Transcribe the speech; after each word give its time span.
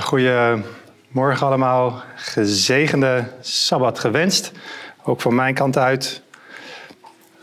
Goedemorgen 0.00 1.46
allemaal. 1.46 2.02
Gezegende 2.14 3.24
Sabbat 3.40 3.98
gewenst. 3.98 4.52
Ook 5.02 5.20
van 5.20 5.34
mijn 5.34 5.54
kant 5.54 5.78
uit. 5.78 6.22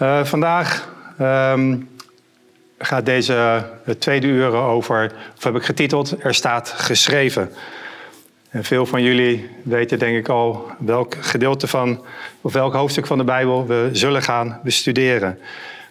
Uh, 0.01 0.23
vandaag 0.23 0.89
um, 1.21 1.89
gaat 2.77 3.05
deze 3.05 3.65
tweede 3.99 4.27
uur 4.27 4.53
over, 4.53 5.13
of 5.37 5.43
heb 5.43 5.55
ik 5.55 5.63
getiteld, 5.63 6.23
Er 6.23 6.33
staat 6.33 6.69
geschreven. 6.69 7.51
En 8.49 8.63
veel 8.63 8.85
van 8.85 9.03
jullie 9.03 9.49
weten 9.63 9.99
denk 9.99 10.17
ik 10.17 10.29
al 10.29 10.71
welk 10.79 11.15
gedeelte 11.19 11.67
van, 11.67 12.05
of 12.41 12.53
welk 12.53 12.73
hoofdstuk 12.73 13.07
van 13.07 13.17
de 13.17 13.23
Bijbel 13.23 13.67
we 13.67 13.89
zullen 13.91 14.21
gaan 14.21 14.59
bestuderen. 14.63 15.37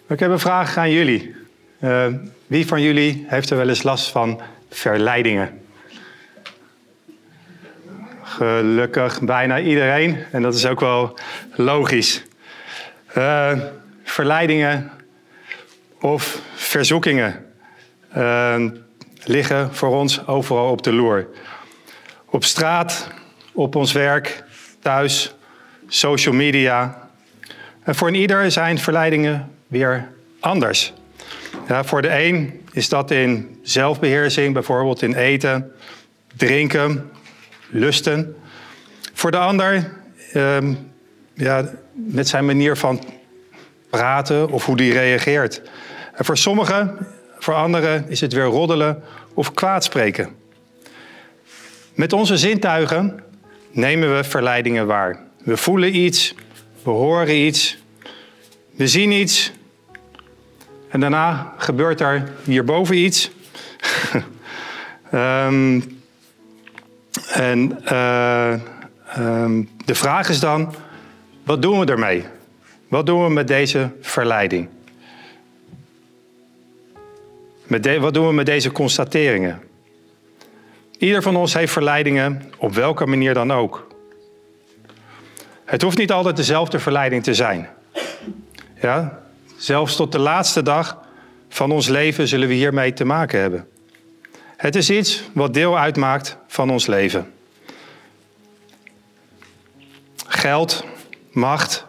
Maar 0.07 0.17
ik 0.17 0.19
heb 0.19 0.31
een 0.31 0.39
vraag 0.39 0.77
aan 0.77 0.91
jullie. 0.91 1.35
Uh, 1.79 2.05
wie 2.47 2.67
van 2.67 2.81
jullie 2.81 3.25
heeft 3.27 3.49
er 3.49 3.57
wel 3.57 3.69
eens 3.69 3.83
last 3.83 4.09
van 4.09 4.41
verleidingen? 4.69 5.64
Gelukkig 8.35 9.21
bijna 9.21 9.59
iedereen. 9.59 10.17
En 10.31 10.41
dat 10.41 10.55
is 10.55 10.65
ook 10.65 10.79
wel 10.79 11.17
logisch. 11.53 12.23
Uh, 13.17 13.51
verleidingen 14.03 14.91
of 15.99 16.39
verzoekingen 16.55 17.45
uh, 18.17 18.65
liggen 19.23 19.75
voor 19.75 19.89
ons 19.89 20.27
overal 20.27 20.71
op 20.71 20.83
de 20.83 20.93
loer. 20.93 21.27
Op 22.25 22.43
straat, 22.43 23.07
op 23.53 23.75
ons 23.75 23.91
werk, 23.91 24.43
thuis, 24.79 25.35
social 25.87 26.35
media. 26.35 27.09
En 27.83 27.95
voor 27.95 28.07
een 28.07 28.15
ieder 28.15 28.51
zijn 28.51 28.79
verleidingen 28.79 29.51
weer 29.67 30.09
anders. 30.39 30.93
Ja, 31.67 31.83
voor 31.83 32.01
de 32.01 32.23
een 32.23 32.61
is 32.71 32.89
dat 32.89 33.11
in 33.11 33.59
zelfbeheersing, 33.63 34.53
bijvoorbeeld 34.53 35.01
in 35.01 35.13
eten, 35.13 35.71
drinken, 36.35 37.09
lusten. 37.79 38.35
Voor 39.13 39.31
de 39.31 39.37
ander, 39.37 39.91
uh, 40.33 40.57
ja, 41.33 41.69
met 41.93 42.27
zijn 42.27 42.45
manier 42.45 42.77
van 42.77 43.03
praten 43.89 44.49
of 44.49 44.65
hoe 44.65 44.77
die 44.77 44.93
reageert. 44.93 45.61
En 46.13 46.25
voor 46.25 46.37
sommigen, 46.37 47.07
voor 47.39 47.53
anderen, 47.53 48.09
is 48.09 48.21
het 48.21 48.33
weer 48.33 48.43
roddelen 48.43 49.03
of 49.33 49.53
kwaadspreken. 49.53 50.35
Met 51.93 52.13
onze 52.13 52.37
zintuigen 52.37 53.23
nemen 53.71 54.15
we 54.15 54.23
verleidingen 54.23 54.87
waar. 54.87 55.19
We 55.43 55.57
voelen 55.57 55.95
iets, 55.95 56.35
we 56.83 56.89
horen 56.89 57.35
iets, 57.35 57.77
we 58.75 58.87
zien 58.87 59.11
iets. 59.11 59.51
En 60.89 60.99
daarna 60.99 61.53
gebeurt 61.57 62.01
er 62.01 62.31
hierboven 62.43 62.97
iets. 62.97 63.31
um, 65.13 65.83
En 67.31 67.79
uh, 67.91 68.53
um, 69.17 69.69
de 69.85 69.95
vraag 69.95 70.29
is 70.29 70.39
dan, 70.39 70.75
wat 71.43 71.61
doen 71.61 71.79
we 71.79 71.85
ermee? 71.85 72.25
Wat 72.87 73.05
doen 73.05 73.23
we 73.23 73.29
met 73.29 73.47
deze 73.47 73.91
verleiding? 74.01 74.69
Met 77.63 77.97
wat 77.97 78.13
doen 78.13 78.27
we 78.27 78.33
met 78.33 78.45
deze 78.45 78.71
constateringen? 78.71 79.61
Ieder 80.97 81.21
van 81.21 81.35
ons 81.35 81.53
heeft 81.53 81.71
verleidingen, 81.71 82.51
op 82.57 82.73
welke 82.73 83.05
manier 83.05 83.33
dan 83.33 83.51
ook. 83.51 83.87
Het 85.65 85.81
hoeft 85.81 85.97
niet 85.97 86.11
altijd 86.11 86.35
dezelfde 86.35 86.79
verleiding 86.79 87.23
te 87.23 87.33
zijn. 87.33 87.69
Ja? 88.81 89.19
Zelfs 89.57 89.95
tot 89.95 90.11
de 90.11 90.19
laatste 90.19 90.61
dag 90.61 90.97
van 91.49 91.71
ons 91.71 91.87
leven 91.87 92.27
zullen 92.27 92.47
we 92.47 92.53
hiermee 92.53 92.93
te 92.93 93.05
maken 93.05 93.39
hebben. 93.39 93.67
Het 94.65 94.75
is 94.75 94.89
iets 94.89 95.23
wat 95.33 95.53
deel 95.53 95.77
uitmaakt 95.77 96.37
van 96.47 96.69
ons 96.69 96.85
leven. 96.85 97.33
Geld, 100.27 100.85
macht, 101.31 101.85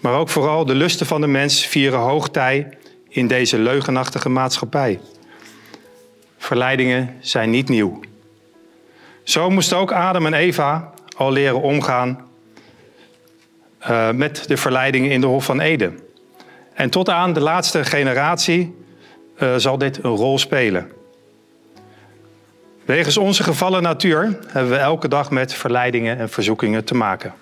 maar 0.00 0.14
ook 0.14 0.28
vooral 0.28 0.64
de 0.64 0.74
lusten 0.74 1.06
van 1.06 1.20
de 1.20 1.26
mens 1.26 1.66
vieren 1.66 1.98
hoogtij 1.98 2.78
in 3.08 3.26
deze 3.26 3.58
leugenachtige 3.58 4.28
maatschappij. 4.28 5.00
Verleidingen 6.38 7.16
zijn 7.20 7.50
niet 7.50 7.68
nieuw. 7.68 8.00
Zo 9.22 9.50
moesten 9.50 9.76
ook 9.76 9.92
Adam 9.92 10.26
en 10.26 10.34
Eva 10.34 10.92
al 11.16 11.32
leren 11.32 11.60
omgaan 11.60 12.28
uh, 13.82 14.10
met 14.10 14.44
de 14.48 14.56
verleidingen 14.56 15.10
in 15.10 15.20
de 15.20 15.26
Hof 15.26 15.44
van 15.44 15.60
Eden. 15.60 15.98
En 16.74 16.90
tot 16.90 17.08
aan 17.08 17.32
de 17.32 17.40
laatste 17.40 17.84
generatie 17.84 18.74
uh, 19.38 19.54
zal 19.56 19.78
dit 19.78 20.04
een 20.04 20.16
rol 20.16 20.38
spelen. 20.38 20.98
Wegens 22.90 23.16
onze 23.16 23.42
gevallen 23.42 23.82
natuur 23.82 24.38
hebben 24.46 24.72
we 24.72 24.78
elke 24.78 25.08
dag 25.08 25.30
met 25.30 25.54
verleidingen 25.54 26.18
en 26.18 26.28
verzoekingen 26.28 26.84
te 26.84 26.94
maken. 26.94 27.34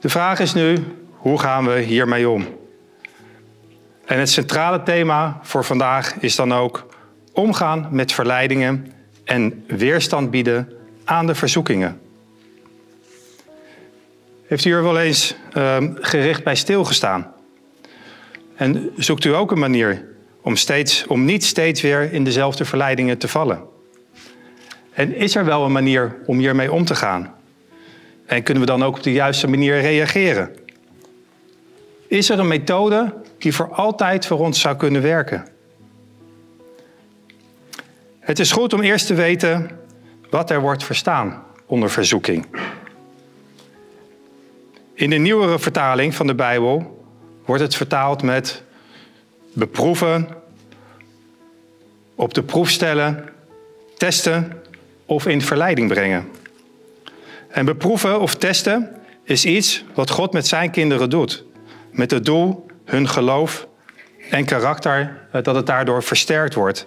De 0.00 0.08
vraag 0.08 0.40
is 0.40 0.54
nu, 0.54 0.78
hoe 1.10 1.38
gaan 1.38 1.66
we 1.66 1.80
hiermee 1.80 2.28
om? 2.28 2.46
En 4.04 4.18
het 4.18 4.30
centrale 4.30 4.82
thema 4.82 5.40
voor 5.42 5.64
vandaag 5.64 6.14
is 6.14 6.36
dan 6.36 6.54
ook 6.54 6.86
omgaan 7.32 7.88
met 7.90 8.12
verleidingen 8.12 8.92
en 9.24 9.64
weerstand 9.66 10.30
bieden 10.30 10.72
aan 11.04 11.26
de 11.26 11.34
verzoekingen. 11.34 12.00
Heeft 14.46 14.64
u 14.64 14.72
er 14.72 14.82
wel 14.82 14.98
eens 14.98 15.34
uh, 15.56 15.76
gericht 15.94 16.44
bij 16.44 16.54
stilgestaan? 16.54 17.32
En 18.56 18.90
zoekt 18.96 19.24
u 19.24 19.34
ook 19.34 19.50
een 19.50 19.58
manier 19.58 20.07
om, 20.48 20.56
steeds, 20.56 21.06
om 21.06 21.24
niet 21.24 21.44
steeds 21.44 21.80
weer 21.80 22.12
in 22.12 22.24
dezelfde 22.24 22.64
verleidingen 22.64 23.18
te 23.18 23.28
vallen? 23.28 23.62
En 24.92 25.14
is 25.14 25.34
er 25.34 25.44
wel 25.44 25.64
een 25.64 25.72
manier 25.72 26.16
om 26.26 26.38
hiermee 26.38 26.72
om 26.72 26.84
te 26.84 26.94
gaan? 26.94 27.34
En 28.26 28.42
kunnen 28.42 28.62
we 28.62 28.68
dan 28.68 28.84
ook 28.84 28.96
op 28.96 29.02
de 29.02 29.12
juiste 29.12 29.48
manier 29.48 29.80
reageren? 29.80 30.56
Is 32.06 32.30
er 32.30 32.38
een 32.38 32.48
methode 32.48 33.14
die 33.38 33.54
voor 33.54 33.74
altijd 33.74 34.26
voor 34.26 34.38
ons 34.38 34.60
zou 34.60 34.76
kunnen 34.76 35.02
werken? 35.02 35.48
Het 38.18 38.38
is 38.38 38.52
goed 38.52 38.72
om 38.72 38.80
eerst 38.80 39.06
te 39.06 39.14
weten 39.14 39.70
wat 40.30 40.50
er 40.50 40.60
wordt 40.60 40.84
verstaan 40.84 41.42
onder 41.66 41.90
verzoeking. 41.90 42.46
In 44.94 45.10
de 45.10 45.16
nieuwere 45.16 45.58
vertaling 45.58 46.14
van 46.14 46.26
de 46.26 46.34
Bijbel 46.34 47.04
wordt 47.44 47.62
het 47.62 47.74
vertaald 47.74 48.22
met 48.22 48.66
beproeven, 49.58 50.28
op 52.18 52.34
de 52.34 52.42
proef 52.42 52.70
stellen, 52.70 53.24
testen 53.96 54.52
of 55.06 55.26
in 55.26 55.42
verleiding 55.42 55.88
brengen. 55.88 56.28
En 57.48 57.64
beproeven 57.64 58.20
of 58.20 58.34
testen 58.34 58.96
is 59.24 59.44
iets 59.44 59.84
wat 59.94 60.10
God 60.10 60.32
met 60.32 60.46
zijn 60.46 60.70
kinderen 60.70 61.10
doet. 61.10 61.44
Met 61.90 62.10
het 62.10 62.24
doel 62.24 62.66
hun 62.84 63.08
geloof 63.08 63.66
en 64.30 64.44
karakter, 64.44 65.26
eh, 65.32 65.42
dat 65.42 65.54
het 65.54 65.66
daardoor 65.66 66.02
versterkt 66.02 66.54
wordt. 66.54 66.86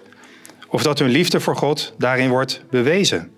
Of 0.68 0.82
dat 0.82 0.98
hun 0.98 1.08
liefde 1.08 1.40
voor 1.40 1.56
God 1.56 1.94
daarin 1.98 2.28
wordt 2.28 2.62
bewezen. 2.70 3.32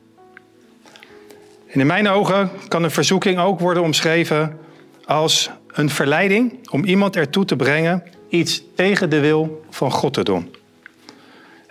En 1.67 1.81
in 1.81 1.87
mijn 1.87 2.09
ogen 2.09 2.51
kan 2.69 2.83
een 2.83 2.91
verzoeking 2.91 3.39
ook 3.39 3.61
worden 3.61 3.83
omschreven 3.83 4.59
als 5.05 5.51
een 5.73 5.91
verleiding 5.91 6.69
om 6.71 6.85
iemand 6.85 7.17
ertoe 7.17 7.45
te 7.45 7.57
brengen 7.57 8.03
iets 8.29 8.63
tegen 8.75 9.11
de 9.11 9.21
wil 9.21 9.65
van 9.71 9.91
God 9.91 10.15
te 10.15 10.23
doen. 10.23 10.55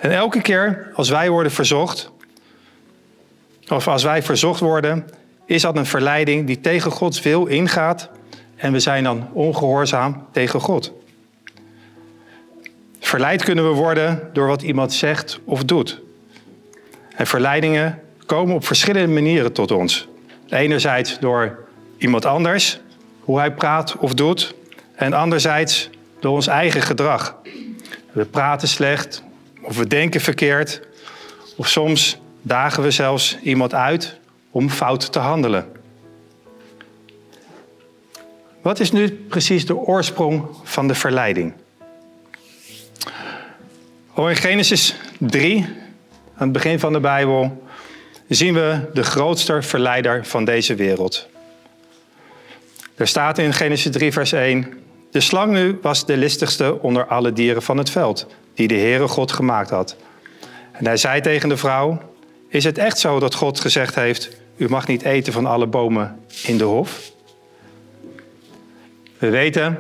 En 0.03 0.11
elke 0.11 0.41
keer 0.41 0.91
als 0.93 1.09
wij 1.09 1.29
worden 1.29 1.51
verzocht, 1.51 2.11
of 3.67 3.87
als 3.87 4.03
wij 4.03 4.23
verzocht 4.23 4.59
worden, 4.59 5.09
is 5.45 5.61
dat 5.61 5.77
een 5.77 5.85
verleiding 5.85 6.47
die 6.47 6.61
tegen 6.61 6.91
Gods 6.91 7.21
wil 7.21 7.45
ingaat 7.45 8.09
en 8.55 8.71
we 8.71 8.79
zijn 8.79 9.03
dan 9.03 9.29
ongehoorzaam 9.33 10.27
tegen 10.31 10.59
God. 10.59 10.93
Verleid 12.99 13.43
kunnen 13.43 13.69
we 13.69 13.75
worden 13.75 14.29
door 14.33 14.47
wat 14.47 14.61
iemand 14.61 14.93
zegt 14.93 15.39
of 15.43 15.63
doet. 15.63 16.01
En 17.15 17.27
verleidingen 17.27 17.99
komen 18.25 18.55
op 18.55 18.65
verschillende 18.65 19.13
manieren 19.13 19.53
tot 19.53 19.71
ons. 19.71 20.07
Enerzijds 20.49 21.19
door 21.19 21.67
iemand 21.97 22.25
anders, 22.25 22.79
hoe 23.19 23.37
hij 23.37 23.53
praat 23.53 23.97
of 23.97 24.13
doet, 24.13 24.55
en 24.95 25.13
anderzijds 25.13 25.89
door 26.19 26.33
ons 26.33 26.47
eigen 26.47 26.81
gedrag. 26.81 27.35
We 28.11 28.25
praten 28.25 28.67
slecht, 28.67 29.23
of 29.63 29.77
we 29.77 29.87
denken 29.87 30.21
verkeerd, 30.21 30.81
of 31.55 31.67
soms 31.67 32.17
dagen 32.41 32.83
we 32.83 32.91
zelfs 32.91 33.37
iemand 33.41 33.73
uit 33.73 34.17
om 34.51 34.69
fout 34.69 35.11
te 35.11 35.19
handelen. 35.19 35.71
Wat 38.61 38.79
is 38.79 38.91
nu 38.91 39.11
precies 39.11 39.65
de 39.65 39.75
oorsprong 39.75 40.45
van 40.63 40.87
de 40.87 40.95
verleiding? 40.95 41.53
Al 44.13 44.29
in 44.29 44.35
Genesis 44.35 44.95
3, 45.17 45.65
aan 46.35 46.43
het 46.43 46.51
begin 46.51 46.79
van 46.79 46.93
de 46.93 46.99
Bijbel, 46.99 47.63
zien 48.27 48.53
we 48.53 48.89
de 48.93 49.03
grootste 49.03 49.61
verleider 49.61 50.25
van 50.25 50.45
deze 50.45 50.75
wereld. 50.75 51.27
Er 52.95 53.07
staat 53.07 53.37
in 53.37 53.53
Genesis 53.53 53.91
3, 53.91 54.11
vers 54.11 54.31
1: 54.31 54.73
De 55.11 55.19
slang 55.19 55.51
nu 55.51 55.79
was 55.81 56.05
de 56.05 56.17
listigste 56.17 56.81
onder 56.81 57.05
alle 57.05 57.33
dieren 57.33 57.61
van 57.61 57.77
het 57.77 57.89
veld, 57.89 58.27
die 58.53 58.67
de 58.67 58.77
Heere 58.77 59.07
God 59.07 59.31
gemaakt 59.31 59.69
had. 59.69 59.95
En 60.71 60.85
hij 60.85 60.97
zei 60.97 61.21
tegen 61.21 61.49
de 61.49 61.57
vrouw: 61.57 62.01
Is 62.47 62.63
het 62.63 62.77
echt 62.77 62.99
zo 62.99 63.19
dat 63.19 63.35
God 63.35 63.59
gezegd 63.59 63.95
heeft: 63.95 64.29
U 64.55 64.69
mag 64.69 64.87
niet 64.87 65.03
eten 65.03 65.33
van 65.33 65.45
alle 65.45 65.67
bomen 65.67 66.19
in 66.43 66.57
de 66.57 66.63
hof? 66.63 67.11
We 69.17 69.29
weten 69.29 69.79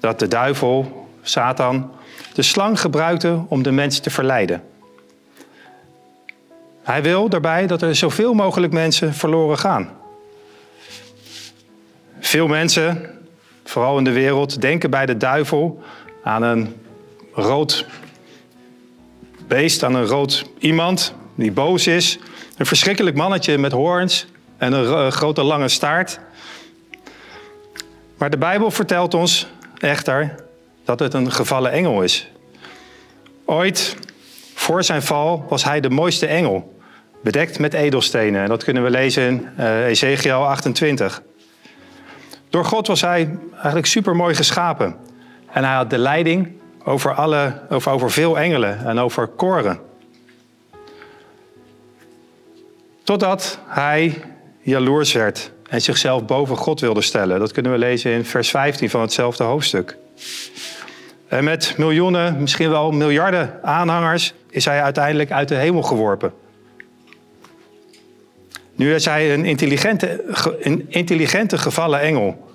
dat 0.00 0.18
de 0.18 0.28
duivel, 0.28 1.06
Satan, 1.22 1.90
de 2.34 2.42
slang 2.42 2.80
gebruikte 2.80 3.44
om 3.48 3.62
de 3.62 3.70
mens 3.70 3.98
te 3.98 4.10
verleiden. 4.10 4.62
Hij 6.82 7.02
wil 7.02 7.28
daarbij 7.28 7.66
dat 7.66 7.82
er 7.82 7.96
zoveel 7.96 8.34
mogelijk 8.34 8.72
mensen 8.72 9.14
verloren 9.14 9.58
gaan. 9.58 9.90
Veel 12.20 12.46
mensen, 12.46 13.10
vooral 13.64 13.98
in 13.98 14.04
de 14.04 14.12
wereld, 14.12 14.60
denken 14.60 14.90
bij 14.90 15.06
de 15.06 15.16
duivel 15.16 15.82
aan 16.22 16.42
een 16.42 16.74
rood 17.36 17.86
beest, 19.46 19.82
aan 19.82 19.94
een 19.94 20.06
rood 20.06 20.44
iemand 20.58 21.14
die 21.34 21.52
boos 21.52 21.86
is. 21.86 22.18
Een 22.56 22.66
verschrikkelijk 22.66 23.16
mannetje 23.16 23.58
met 23.58 23.72
hoorns 23.72 24.26
en 24.56 24.72
een 24.72 25.12
grote 25.12 25.42
lange 25.42 25.68
staart. 25.68 26.20
Maar 28.18 28.30
de 28.30 28.38
Bijbel 28.38 28.70
vertelt 28.70 29.14
ons 29.14 29.46
echter 29.78 30.34
dat 30.84 30.98
het 30.98 31.14
een 31.14 31.32
gevallen 31.32 31.70
engel 31.70 32.02
is. 32.02 32.28
Ooit, 33.44 33.96
voor 34.54 34.84
zijn 34.84 35.02
val, 35.02 35.46
was 35.48 35.64
hij 35.64 35.80
de 35.80 35.90
mooiste 35.90 36.26
engel, 36.26 36.78
bedekt 37.22 37.58
met 37.58 37.74
edelstenen. 37.74 38.42
En 38.42 38.48
dat 38.48 38.64
kunnen 38.64 38.82
we 38.82 38.90
lezen 38.90 39.22
in 39.22 39.48
uh, 39.58 39.86
Ezekiel 39.86 40.46
28. 40.46 41.22
Door 42.50 42.64
God 42.64 42.86
was 42.86 43.00
hij 43.00 43.38
eigenlijk 43.54 43.86
super 43.86 44.16
mooi 44.16 44.34
geschapen. 44.34 44.96
En 45.52 45.64
hij 45.64 45.74
had 45.74 45.90
de 45.90 45.98
leiding 45.98 46.52
over, 46.88 47.14
alle, 47.14 47.60
over, 47.70 47.92
over 47.92 48.10
veel 48.10 48.38
engelen 48.38 48.86
en 48.86 48.98
over 48.98 49.26
koren. 49.26 49.80
Totdat 53.02 53.58
hij 53.66 54.22
jaloers 54.60 55.12
werd 55.12 55.50
en 55.68 55.80
zichzelf 55.80 56.24
boven 56.24 56.56
God 56.56 56.80
wilde 56.80 57.02
stellen. 57.02 57.38
Dat 57.38 57.52
kunnen 57.52 57.72
we 57.72 57.78
lezen 57.78 58.10
in 58.12 58.24
vers 58.24 58.50
15 58.50 58.90
van 58.90 59.00
hetzelfde 59.00 59.44
hoofdstuk. 59.44 59.96
En 61.28 61.44
met 61.44 61.74
miljoenen, 61.76 62.40
misschien 62.40 62.70
wel 62.70 62.90
miljarden 62.90 63.58
aanhangers 63.62 64.34
is 64.50 64.64
hij 64.64 64.82
uiteindelijk 64.82 65.30
uit 65.30 65.48
de 65.48 65.54
hemel 65.54 65.82
geworpen. 65.82 66.32
Nu 68.74 68.94
is 68.94 69.04
hij 69.04 69.34
een 69.34 69.44
intelligente, 69.44 70.24
een 70.60 70.86
intelligente 70.88 71.58
gevallen 71.58 72.00
engel. 72.00 72.45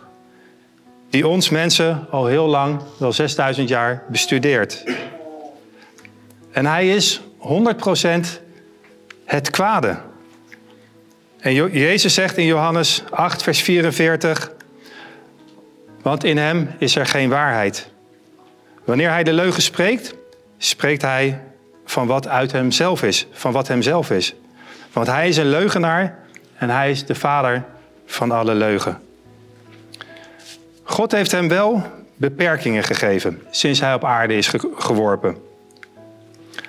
Die 1.12 1.28
ons 1.28 1.50
mensen 1.50 2.08
al 2.10 2.26
heel 2.26 2.48
lang, 2.48 2.82
wel 2.98 3.14
6000 3.14 3.70
jaar, 3.70 4.04
bestudeert. 4.08 4.84
En 6.52 6.66
hij 6.66 6.90
is 6.90 7.22
100% 7.40 8.42
het 9.26 9.50
kwade. 9.50 9.98
En 11.40 11.54
Jezus 11.54 12.14
zegt 12.14 12.38
in 12.38 12.46
Johannes 12.46 13.04
8, 13.10 13.44
vers 13.44 13.62
44, 13.62 14.52
want 16.02 16.24
in 16.24 16.38
hem 16.38 16.70
is 16.78 16.96
er 16.96 17.06
geen 17.06 17.30
waarheid. 17.30 17.90
Wanneer 18.84 19.10
hij 19.10 19.24
de 19.24 19.34
leugen 19.34 19.62
spreekt, 19.62 20.16
spreekt 20.58 21.02
hij 21.02 21.42
van 21.86 22.08
wat 22.08 22.28
uit 22.28 22.52
hemzelf 22.52 23.04
is, 23.04 23.28
van 23.32 23.52
wat 23.52 23.68
hemzelf 23.68 24.10
is. 24.10 24.34
Want 24.94 25.08
hij 25.08 25.28
is 25.28 25.38
een 25.38 25.50
leugenaar 25.50 26.20
en 26.56 26.70
hij 26.70 26.92
is 26.92 27.06
de 27.06 27.16
vader 27.16 27.64
van 28.06 28.32
alle 28.32 28.54
leugen. 28.54 29.02
God 30.92 31.12
heeft 31.12 31.32
hem 31.32 31.48
wel 31.48 31.84
beperkingen 32.16 32.84
gegeven 32.84 33.42
sinds 33.52 33.80
hij 33.80 33.94
op 33.94 34.04
aarde 34.04 34.38
is 34.38 34.52
geworpen. 34.76 35.38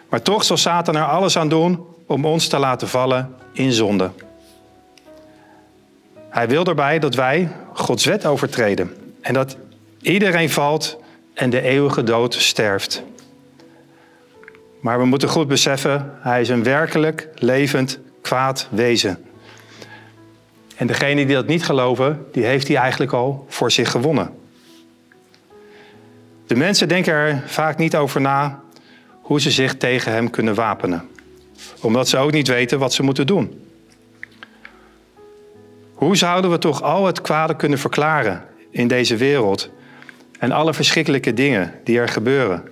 Maar 0.09 0.23
toch 0.23 0.45
zal 0.45 0.57
Satan 0.57 0.97
er 0.97 1.05
alles 1.05 1.37
aan 1.37 1.49
doen 1.49 1.87
om 2.07 2.25
ons 2.25 2.49
te 2.49 2.59
laten 2.59 2.89
vallen 2.89 3.35
in 3.53 3.73
zonde. 3.73 4.11
Hij 6.29 6.49
wil 6.49 6.65
erbij 6.65 6.99
dat 6.99 7.15
wij 7.15 7.49
Gods 7.73 8.05
wet 8.05 8.27
overtreden 8.27 8.97
en 9.21 9.35
dat 9.35 9.57
iedereen 10.01 10.51
valt 10.51 10.97
en 11.35 11.51
de 11.51 11.61
eeuwige 11.61 12.03
dood 12.03 12.35
sterft. 12.35 13.03
Maar 14.81 14.99
we 14.99 15.05
moeten 15.05 15.29
goed 15.29 15.49
beseffen, 15.49 16.13
hij 16.21 16.41
is 16.41 16.49
een 16.49 16.63
werkelijk 16.63 17.29
levend 17.35 17.99
kwaad 18.21 18.69
wezen. 18.71 19.25
En 20.77 20.87
degene 20.87 21.27
die 21.27 21.35
dat 21.35 21.47
niet 21.47 21.65
geloven, 21.65 22.27
die 22.33 22.45
heeft 22.45 22.69
hij 22.69 22.77
eigenlijk 22.77 23.13
al 23.13 23.47
voor 23.49 23.71
zich 23.71 23.91
gewonnen. 23.91 24.31
De 26.47 26.57
mensen 26.57 26.89
denken 26.89 27.13
er 27.13 27.43
vaak 27.47 27.79
niet 27.79 27.97
over 27.97 28.21
na 28.21 28.61
hoe 29.21 29.41
ze 29.41 29.51
zich 29.51 29.77
tegen 29.77 30.13
hem 30.13 30.31
kunnen 30.31 30.55
wapenen. 30.55 31.09
Omdat 31.81 32.09
ze 32.09 32.17
ook 32.19 32.33
niet 32.33 32.49
weten 32.49 32.79
wat 32.79 32.93
ze 32.93 33.03
moeten 33.03 33.27
doen. 33.27 33.67
Hoe 35.95 36.17
zouden 36.17 36.51
we 36.51 36.59
toch 36.59 36.83
al 36.83 37.07
het 37.07 37.21
kwade 37.21 37.57
kunnen 37.57 37.79
verklaren 37.79 38.45
in 38.71 38.89
deze 38.89 39.17
wereld 39.17 39.71
en 40.39 40.53
alle 40.53 40.75
verschrikkelijke 40.75 41.35
dingen 41.35 41.75
die 41.85 41.99
er 41.99 42.09
gebeuren? 42.09 42.63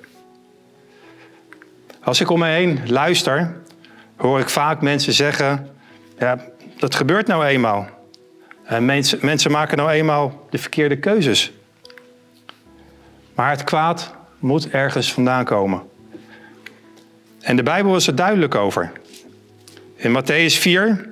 Als 2.02 2.20
ik 2.20 2.31
om 2.31 2.38
me 2.38 2.47
heen 2.47 2.81
luister, 2.87 3.56
hoor 4.17 4.41
ik 4.41 4.49
vaak 4.49 4.81
mensen 4.81 5.12
zeggen: 5.12 5.70
Ja, 6.19 6.50
dat 6.81 6.94
gebeurt 6.94 7.27
nou 7.27 7.44
eenmaal. 7.44 7.88
En 8.65 8.85
mensen, 8.85 9.19
mensen 9.23 9.50
maken 9.50 9.77
nou 9.77 9.91
eenmaal 9.91 10.47
de 10.50 10.59
verkeerde 10.59 10.99
keuzes. 10.99 11.53
Maar 13.35 13.50
het 13.50 13.65
kwaad 13.65 14.15
moet 14.38 14.71
ergens 14.71 15.12
vandaan 15.12 15.44
komen. 15.44 15.82
En 17.41 17.56
de 17.56 17.62
Bijbel 17.62 17.97
is 17.97 18.06
er 18.06 18.15
duidelijk 18.15 18.55
over. 18.55 18.93
In 19.94 20.23
Matthäus 20.23 20.55
4 20.59 21.09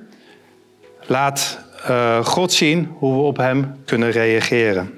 laat 1.05 1.59
uh, 1.89 2.25
God 2.25 2.53
zien 2.53 2.95
hoe 2.97 3.13
we 3.13 3.21
op 3.21 3.37
Hem 3.37 3.81
kunnen 3.85 4.11
reageren. 4.11 4.93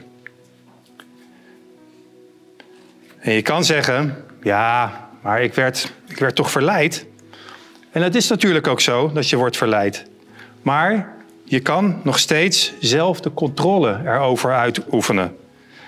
En 3.20 3.34
je 3.34 3.42
kan 3.42 3.64
zeggen, 3.64 4.26
ja, 4.44 4.92
maar 5.22 5.44
ik 5.44 5.54
werd, 5.54 5.94
ik 6.08 6.18
werd 6.18 6.36
toch 6.36 6.52
verleid. 6.52 7.06
En 7.92 8.02
het 8.02 8.16
is 8.16 8.28
natuurlijk 8.28 8.68
ook 8.68 8.82
zo 8.82 9.12
dat 9.12 9.30
je 9.30 9.36
wordt 9.36 9.58
verleid. 9.58 10.10
Maar 10.62 11.14
je 11.44 11.60
kan 11.60 12.00
nog 12.04 12.20
steeds 12.20 12.74
zelf 12.80 13.22
de 13.22 13.34
controle 13.34 14.00
erover 14.06 14.54
uitoefenen. 14.54 15.38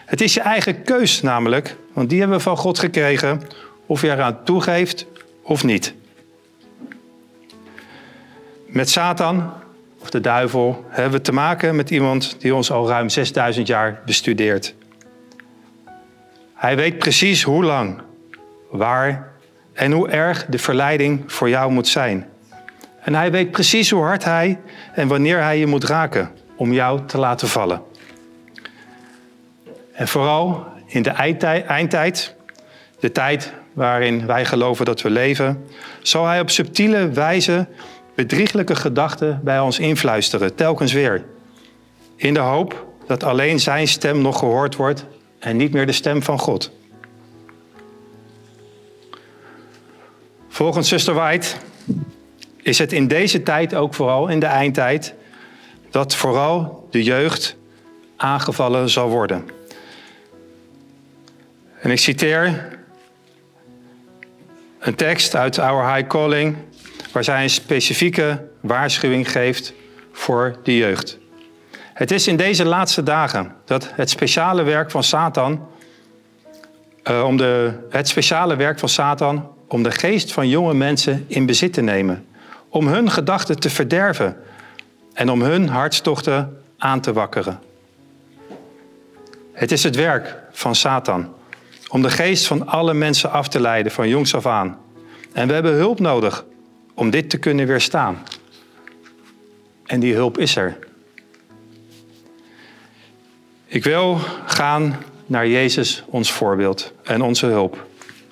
Het 0.06 0.22
is 0.22 0.34
je 0.34 0.42
eigen 0.42 0.84
keus 0.84 1.22
namelijk, 1.22 1.76
want 1.94 2.10
die 2.10 2.20
hebben 2.20 2.38
we 2.38 2.44
van 2.44 2.58
God 2.58 2.80
gekregen, 2.80 3.42
of 3.86 4.02
je 4.02 4.12
eraan 4.12 4.44
toegeeft 4.44 5.06
of 5.42 5.64
niet. 5.64 5.94
Met 8.66 8.90
Satan 8.90 9.54
of 10.00 10.10
de 10.10 10.22
duivel 10.22 10.86
hebben 10.90 11.12
we 11.12 11.22
te 11.22 11.32
maken 11.32 11.76
met 11.76 11.90
iemand 11.90 12.36
die 12.40 12.56
ons 12.56 12.72
al 12.72 12.88
ruim 12.88 13.10
6000 13.10 13.68
jaar 13.68 14.02
bestudeert. 14.06 14.76
Hij 16.54 16.76
weet 16.76 16.98
precies 16.98 17.44
hoe 17.44 17.64
lang, 17.64 18.02
waar 18.70 19.32
en 19.74 19.92
hoe 19.92 20.10
erg 20.10 20.46
de 20.46 20.58
verleiding 20.58 21.24
voor 21.28 21.50
jou 21.50 21.72
moet 21.72 21.88
zijn. 21.88 22.30
En 23.04 23.16
hij 23.16 23.32
weet 23.32 23.52
precies 23.52 23.90
hoe 23.90 24.04
hard 24.04 24.24
hij 24.24 24.60
en 24.94 25.08
wanneer 25.08 25.42
hij 25.42 25.60
je 25.60 25.68
moet 25.68 25.84
raken 25.84 26.32
om 26.56 26.74
jou 26.74 27.06
te 27.06 27.18
laten 27.18 27.48
vallen. 27.48 27.82
En 29.94 30.08
vooral 30.08 30.66
in 30.86 31.02
de 31.02 31.10
eindtijd, 31.68 32.36
de 33.00 33.12
tijd 33.12 33.54
waarin 33.74 34.26
wij 34.26 34.46
geloven 34.46 34.86
dat 34.86 35.02
we 35.02 35.10
leven, 35.10 35.66
zal 36.02 36.26
hij 36.26 36.40
op 36.40 36.50
subtiele 36.50 37.10
wijze 37.10 37.68
bedrieglijke 38.16 38.76
gedachten 38.76 39.42
bij 39.44 39.60
ons 39.60 39.80
influisteren, 39.80 40.56
telkens 40.56 40.94
weer. 40.94 41.26
In 42.16 42.34
de 42.34 42.40
hoop 42.40 42.86
dat 43.08 43.24
alleen 43.24 43.60
zijn 43.60 43.88
stem 43.88 44.22
nog 44.22 44.40
gehoord 44.40 44.76
wordt 44.76 45.06
en 45.40 45.58
niet 45.58 45.74
meer 45.74 45.86
de 45.86 45.92
stem 45.92 46.24
van 46.24 46.40
God. 46.40 46.72
Volgens 50.48 50.88
Sister 50.88 51.14
White 51.14 51.48
is 52.64 52.78
het 52.78 52.92
in 52.92 53.08
deze 53.08 53.44
tijd, 53.44 53.76
ook 53.76 53.94
vooral 53.94 54.28
in 54.28 54.40
de 54.40 54.46
eindtijd, 54.46 55.14
dat 55.90 56.16
vooral 56.16 56.88
de 56.92 57.04
jeugd 57.04 57.56
aangevallen 58.18 58.90
zal 58.90 59.10
worden. 59.10 59.50
En 61.80 61.92
ik 61.92 62.00
citeer 62.00 62.70
een 64.80 64.96
tekst 64.96 65.36
uit 65.36 65.60
Our 65.60 65.94
High 65.94 66.08
Calling, 66.08 66.56
waar 67.12 67.24
zij 67.24 67.44
een 67.44 67.50
specifieke 67.50 68.48
waarschuwing 68.60 69.32
geeft 69.32 69.74
voor 70.12 70.56
de 70.64 70.76
jeugd. 70.76 71.18
Het 71.94 72.12
is 72.12 72.28
in 72.28 72.38
deze 72.38 72.66
laatste 72.66 73.04
dagen 73.04 73.56
dat 73.66 73.92
het 73.94 74.10
speciale 74.10 74.64
werk 74.64 74.92
van 74.92 75.04
Satan, 75.04 75.68
uh, 77.04 77.24
om 77.26 77.38
de, 77.38 77.74
het 77.90 78.08
speciale 78.08 78.56
werk 78.56 78.80
van 78.80 78.90
Satan 78.90 79.52
om 79.68 79.84
de 79.84 79.92
geest 79.92 80.32
van 80.32 80.50
jonge 80.50 80.74
mensen 80.74 81.26
in 81.28 81.46
bezit 81.46 81.74
te 81.74 81.82
nemen, 81.82 82.26
om 82.74 82.88
hun 82.88 83.12
gedachten 83.12 83.60
te 83.60 83.70
verderven 83.70 84.38
en 85.14 85.30
om 85.30 85.42
hun 85.42 85.68
hartstochten 85.68 86.64
aan 86.78 87.02
te 87.02 87.14
wakkeren. 87.14 87.60
Het 89.52 89.72
is 89.72 89.84
het 89.84 89.96
werk 89.96 90.36
van 90.52 90.76
Satan 90.76 91.34
om 91.88 92.02
de 92.02 92.10
geest 92.10 92.48
van 92.48 92.68
alle 92.68 92.94
mensen 92.94 93.32
af 93.32 93.48
te 93.48 93.60
leiden 93.60 93.92
van 93.92 94.10
jongs 94.10 94.36
af 94.36 94.46
aan 94.46 94.78
En 95.34 95.48
we 95.48 95.54
hebben 95.54 95.74
hulp 95.74 96.00
nodig 96.00 96.46
om 96.94 97.10
dit 97.10 97.30
te 97.30 97.38
kunnen 97.38 97.68
weerstaan. 97.68 98.18
En 99.86 100.00
die 100.00 100.14
hulp 100.14 100.38
is 100.38 100.56
er. 100.56 100.78
Ik 103.66 103.84
wil 103.84 104.18
gaan 104.46 104.98
naar 105.26 105.48
Jezus, 105.48 106.04
ons 106.06 106.32
voorbeeld 106.32 106.94
en 107.04 107.22
onze 107.22 107.46
hulp. 107.46 107.86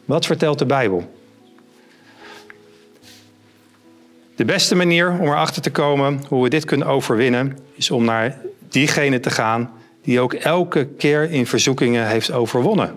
Wat 0.05 0.25
vertelt 0.25 0.59
de 0.59 0.65
Bijbel? 0.65 1.20
De 4.35 4.45
beste 4.45 4.75
manier 4.75 5.09
om 5.19 5.27
erachter 5.27 5.61
te 5.61 5.71
komen 5.71 6.23
hoe 6.27 6.43
we 6.43 6.49
dit 6.49 6.65
kunnen 6.65 6.87
overwinnen, 6.87 7.57
is 7.75 7.91
om 7.91 8.05
naar 8.05 8.37
diegene 8.69 9.19
te 9.19 9.29
gaan 9.29 9.71
die 10.01 10.19
ook 10.19 10.33
elke 10.33 10.85
keer 10.85 11.31
in 11.31 11.47
verzoekingen 11.47 12.07
heeft 12.07 12.31
overwonnen. 12.31 12.95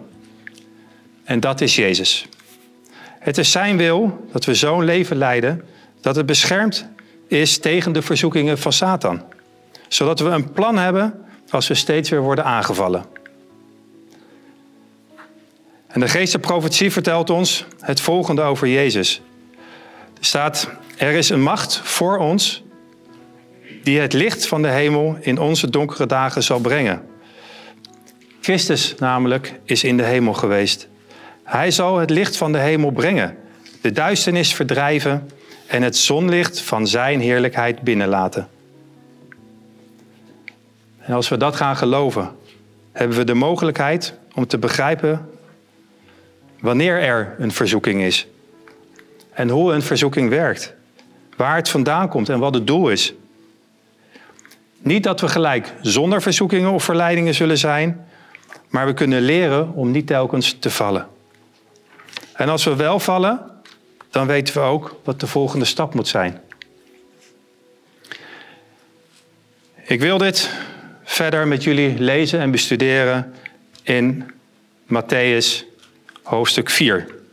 En 1.25 1.41
dat 1.41 1.61
is 1.61 1.75
Jezus. 1.75 2.26
Het 3.19 3.38
is 3.38 3.50
zijn 3.50 3.76
wil 3.76 4.26
dat 4.33 4.45
we 4.45 4.55
zo'n 4.55 4.85
leven 4.85 5.17
leiden 5.17 5.64
dat 6.00 6.17
het 6.17 6.26
beschermd 6.26 6.87
is 7.29 7.59
tegen 7.59 7.93
de 7.93 8.03
verzoekingen 8.03 8.59
van 8.59 8.73
Satan. 8.73 9.23
Zodat 9.88 10.21
we 10.21 10.29
een 10.29 10.53
plan 10.53 10.79
hebben 10.79 11.25
als 11.50 11.69
we 11.69 11.75
steeds 11.75 12.11
weer 12.11 12.21
worden 12.21 12.45
aangevallen. 12.45 13.05
En 15.87 16.00
de 16.00 16.09
geestenprofetie 16.09 16.91
vertelt 16.91 17.31
ons 17.31 17.67
het 17.81 18.00
volgende 18.00 18.43
over 18.43 18.69
Jezus. 18.69 19.23
Staat, 20.25 20.71
er 20.97 21.12
is 21.12 21.28
een 21.28 21.43
macht 21.43 21.81
voor 21.83 22.19
ons 22.19 22.62
die 23.83 24.00
het 24.00 24.12
licht 24.12 24.47
van 24.47 24.62
de 24.62 24.69
hemel 24.69 25.16
in 25.21 25.38
onze 25.38 25.71
donkere 25.71 26.07
dagen 26.07 26.43
zal 26.43 26.61
brengen. 26.61 27.02
Christus 28.40 28.95
namelijk 28.99 29.61
is 29.64 29.85
in 29.85 29.97
de 29.97 30.02
hemel 30.02 30.33
geweest. 30.33 30.88
Hij 31.43 31.71
zal 31.71 31.99
het 31.99 32.11
licht 32.11 32.37
van 32.37 32.52
de 32.52 32.59
hemel 32.59 32.90
brengen, 32.90 33.37
de 33.81 33.93
duisternis 33.93 34.54
verdrijven 34.54 35.31
en 35.66 35.83
het 35.83 35.97
zonlicht 35.97 36.61
van 36.61 36.87
zijn 36.87 37.21
heerlijkheid 37.21 37.81
binnenlaten. 37.81 38.49
En 40.99 41.14
als 41.14 41.28
we 41.28 41.37
dat 41.37 41.57
gaan 41.57 41.76
geloven, 41.76 42.37
hebben 42.93 43.16
we 43.16 43.25
de 43.25 43.35
mogelijkheid 43.35 44.14
om 44.35 44.47
te 44.47 44.59
begrijpen 44.59 45.28
wanneer 46.61 47.02
er 47.02 47.35
een 47.38 47.52
verzoeking 47.52 48.02
is. 48.02 48.26
En 49.35 49.49
hoe 49.49 49.73
een 49.73 49.83
verzoeking 49.83 50.29
werkt. 50.29 50.75
Waar 51.37 51.57
het 51.57 51.69
vandaan 51.69 52.09
komt 52.09 52.29
en 52.29 52.38
wat 52.38 52.55
het 52.55 52.67
doel 52.67 52.88
is. 52.88 53.14
Niet 54.79 55.03
dat 55.03 55.21
we 55.21 55.29
gelijk 55.29 55.73
zonder 55.81 56.23
verzoekingen 56.23 56.71
of 56.71 56.85
verleidingen 56.85 57.35
zullen 57.35 57.59
zijn, 57.59 58.07
maar 58.69 58.87
we 58.87 58.95
kunnen 58.95 59.23
leren 59.23 59.73
om 59.73 59.91
niet 59.91 60.07
telkens 60.07 60.57
te 60.59 60.71
vallen. 60.71 61.09
En 62.33 62.49
als 62.49 62.64
we 62.64 62.76
wel 62.76 63.00
vallen, 63.00 63.50
dan 64.11 64.26
weten 64.26 64.55
we 64.55 64.61
ook 64.61 65.00
wat 65.05 65.21
de 65.21 65.26
volgende 65.26 65.64
stap 65.64 65.95
moet 65.95 66.09
zijn. 66.09 66.41
Ik 69.83 70.00
wil 70.00 70.19
dit 70.19 70.50
verder 71.05 71.49
met 71.49 71.62
jullie 71.62 71.99
lezen 71.99 72.41
en 72.41 72.50
bestuderen 72.50 73.35
in 73.83 74.31
Matthäus 74.87 75.64
hoofdstuk 76.23 76.71
4. 76.71 77.24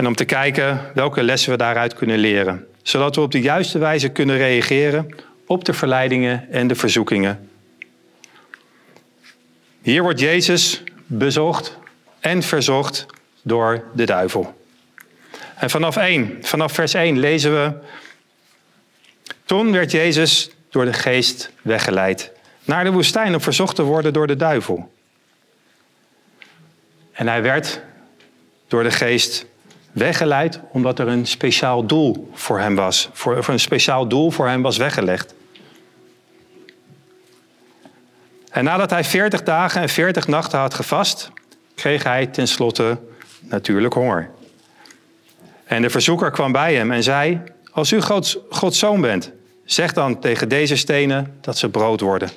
En 0.00 0.06
om 0.06 0.14
te 0.14 0.24
kijken 0.24 0.90
welke 0.94 1.22
lessen 1.22 1.50
we 1.50 1.56
daaruit 1.56 1.94
kunnen 1.94 2.18
leren. 2.18 2.66
Zodat 2.82 3.14
we 3.14 3.20
op 3.20 3.32
de 3.32 3.40
juiste 3.40 3.78
wijze 3.78 4.08
kunnen 4.08 4.36
reageren 4.36 5.14
op 5.46 5.64
de 5.64 5.72
verleidingen 5.72 6.50
en 6.50 6.66
de 6.66 6.74
verzoekingen. 6.74 7.50
Hier 9.82 10.02
wordt 10.02 10.20
Jezus 10.20 10.82
bezocht 11.06 11.78
en 12.20 12.42
verzocht 12.42 13.06
door 13.42 13.84
de 13.94 14.04
duivel. 14.04 14.60
En 15.56 15.70
vanaf 15.70 15.96
1, 15.96 16.38
vanaf 16.40 16.72
vers 16.72 16.94
1 16.94 17.18
lezen 17.18 17.52
we. 17.52 17.72
Toen 19.44 19.72
werd 19.72 19.90
Jezus 19.90 20.50
door 20.70 20.84
de 20.84 20.92
geest 20.92 21.50
weggeleid 21.62 22.32
naar 22.64 22.84
de 22.84 22.92
woestijn 22.92 23.34
om 23.34 23.40
verzocht 23.40 23.76
te 23.76 23.82
worden 23.82 24.12
door 24.12 24.26
de 24.26 24.36
duivel. 24.36 24.92
En 27.12 27.28
hij 27.28 27.42
werd 27.42 27.80
door 28.68 28.82
de 28.82 28.90
geest 28.90 29.48
weggeleid 29.92 30.60
omdat 30.72 30.98
er 30.98 31.08
een 31.08 31.26
speciaal 31.26 31.86
doel 31.86 32.30
voor 32.34 32.60
hem 32.60 32.74
was. 32.74 33.08
Voor, 33.12 33.48
een 33.48 33.60
speciaal 33.60 34.08
doel 34.08 34.30
voor 34.30 34.48
hem 34.48 34.62
was 34.62 34.76
weggelegd. 34.76 35.34
En 38.50 38.64
nadat 38.64 38.90
hij 38.90 39.04
40 39.04 39.42
dagen 39.42 39.80
en 39.80 39.88
40 39.88 40.26
nachten 40.26 40.58
had 40.58 40.74
gevast, 40.74 41.30
kreeg 41.74 42.02
hij 42.02 42.26
tenslotte 42.26 42.98
natuurlijk 43.40 43.94
honger. 43.94 44.30
En 45.64 45.82
de 45.82 45.90
verzoeker 45.90 46.30
kwam 46.30 46.52
bij 46.52 46.74
hem 46.74 46.92
en 46.92 47.02
zei: 47.02 47.40
Als 47.72 47.92
u 47.92 48.00
Gods, 48.00 48.38
Gods 48.50 48.78
zoon 48.78 49.00
bent, 49.00 49.32
zeg 49.64 49.92
dan 49.92 50.20
tegen 50.20 50.48
deze 50.48 50.76
stenen 50.76 51.38
dat 51.40 51.58
ze 51.58 51.68
brood 51.68 52.00
worden. 52.00 52.30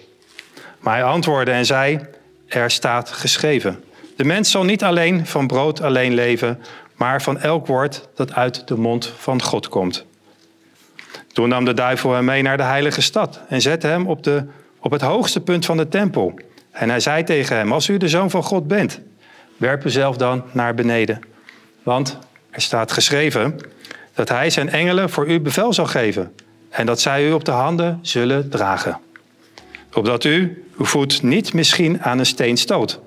Maar 0.79 0.93
hij 0.93 1.03
antwoordde 1.03 1.51
en 1.51 1.65
zei: 1.65 1.99
Er 2.47 2.71
staat 2.71 3.09
geschreven: 3.09 3.83
De 4.15 4.23
mens 4.23 4.51
zal 4.51 4.63
niet 4.63 4.83
alleen 4.83 5.25
van 5.25 5.47
brood 5.47 5.81
alleen 5.81 6.13
leven, 6.13 6.61
maar 7.03 7.21
van 7.21 7.39
elk 7.39 7.67
woord 7.67 8.07
dat 8.15 8.33
uit 8.33 8.67
de 8.67 8.77
mond 8.77 9.13
van 9.17 9.41
God 9.41 9.67
komt. 9.67 10.05
Toen 11.33 11.49
nam 11.49 11.65
de 11.65 11.73
duivel 11.73 12.13
hem 12.13 12.25
mee 12.25 12.41
naar 12.41 12.57
de 12.57 12.63
heilige 12.63 13.01
stad 13.01 13.39
en 13.47 13.61
zette 13.61 13.87
hem 13.87 14.07
op, 14.07 14.23
de, 14.23 14.45
op 14.79 14.91
het 14.91 15.01
hoogste 15.01 15.41
punt 15.41 15.65
van 15.65 15.77
de 15.77 15.87
tempel. 15.87 16.33
En 16.71 16.89
hij 16.89 16.99
zei 16.99 17.23
tegen 17.23 17.57
hem: 17.57 17.71
Als 17.71 17.87
u 17.87 17.97
de 17.97 18.07
zoon 18.07 18.29
van 18.29 18.43
God 18.43 18.67
bent, 18.67 18.99
werp 19.57 19.85
uzelf 19.85 20.17
dan 20.17 20.43
naar 20.51 20.73
beneden. 20.73 21.19
Want 21.83 22.17
er 22.49 22.61
staat 22.61 22.91
geschreven 22.91 23.59
dat 24.13 24.29
hij 24.29 24.49
zijn 24.49 24.69
engelen 24.69 25.09
voor 25.09 25.27
u 25.27 25.39
bevel 25.39 25.73
zal 25.73 25.85
geven 25.85 26.35
en 26.69 26.85
dat 26.85 27.01
zij 27.01 27.27
u 27.27 27.31
op 27.31 27.45
de 27.45 27.51
handen 27.51 27.99
zullen 28.01 28.49
dragen. 28.49 28.99
Opdat 29.93 30.23
u 30.23 30.65
uw 30.77 30.85
voet 30.85 31.23
niet 31.23 31.53
misschien 31.53 32.01
aan 32.01 32.19
een 32.19 32.25
steen 32.25 32.57
stoot. 32.57 32.99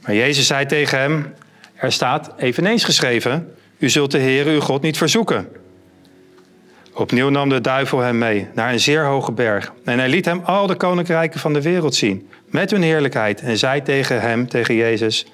Maar 0.00 0.14
Jezus 0.14 0.46
zei 0.46 0.66
tegen 0.66 0.98
hem, 0.98 1.34
er 1.76 1.92
staat 1.92 2.30
eveneens 2.36 2.84
geschreven, 2.84 3.54
u 3.78 3.88
zult 3.88 4.10
de 4.10 4.18
Heer 4.18 4.46
uw 4.46 4.60
God 4.60 4.82
niet 4.82 4.96
verzoeken. 4.96 5.48
Opnieuw 6.92 7.28
nam 7.28 7.48
de 7.48 7.60
duivel 7.60 7.98
hem 7.98 8.18
mee 8.18 8.46
naar 8.54 8.72
een 8.72 8.80
zeer 8.80 9.04
hoge 9.04 9.32
berg. 9.32 9.72
En 9.84 9.98
hij 9.98 10.08
liet 10.08 10.24
hem 10.24 10.40
al 10.44 10.66
de 10.66 10.74
koninkrijken 10.74 11.40
van 11.40 11.52
de 11.52 11.62
wereld 11.62 11.94
zien, 11.94 12.28
met 12.46 12.70
hun 12.70 12.82
heerlijkheid. 12.82 13.40
En 13.40 13.58
zei 13.58 13.82
tegen 13.82 14.20
hem, 14.20 14.48
tegen 14.48 14.74
Jezus, 14.74 15.26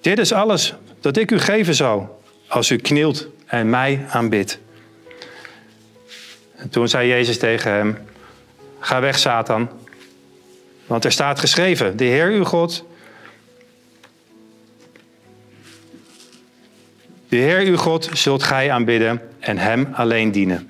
dit 0.00 0.18
is 0.18 0.32
alles 0.32 0.74
dat 1.00 1.16
ik 1.16 1.30
u 1.30 1.38
geven 1.38 1.74
zal, 1.74 2.22
als 2.48 2.70
u 2.70 2.76
knielt 2.76 3.28
en 3.46 3.70
mij 3.70 4.04
aanbidt. 4.08 4.58
En 6.56 6.68
toen 6.68 6.88
zei 6.88 7.08
Jezus 7.08 7.38
tegen 7.38 7.70
hem, 7.70 7.98
ga 8.78 9.00
weg 9.00 9.18
Satan, 9.18 9.68
want 10.86 11.04
er 11.04 11.12
staat 11.12 11.38
geschreven, 11.38 11.96
de 11.96 12.04
Heer 12.04 12.30
uw 12.30 12.44
God 12.44 12.84
De 17.32 17.38
Heer 17.38 17.60
uw 17.60 17.76
God 17.76 18.08
zult 18.12 18.42
gij 18.42 18.70
aanbidden 18.70 19.20
en 19.38 19.58
hem 19.58 19.88
alleen 19.92 20.32
dienen. 20.32 20.66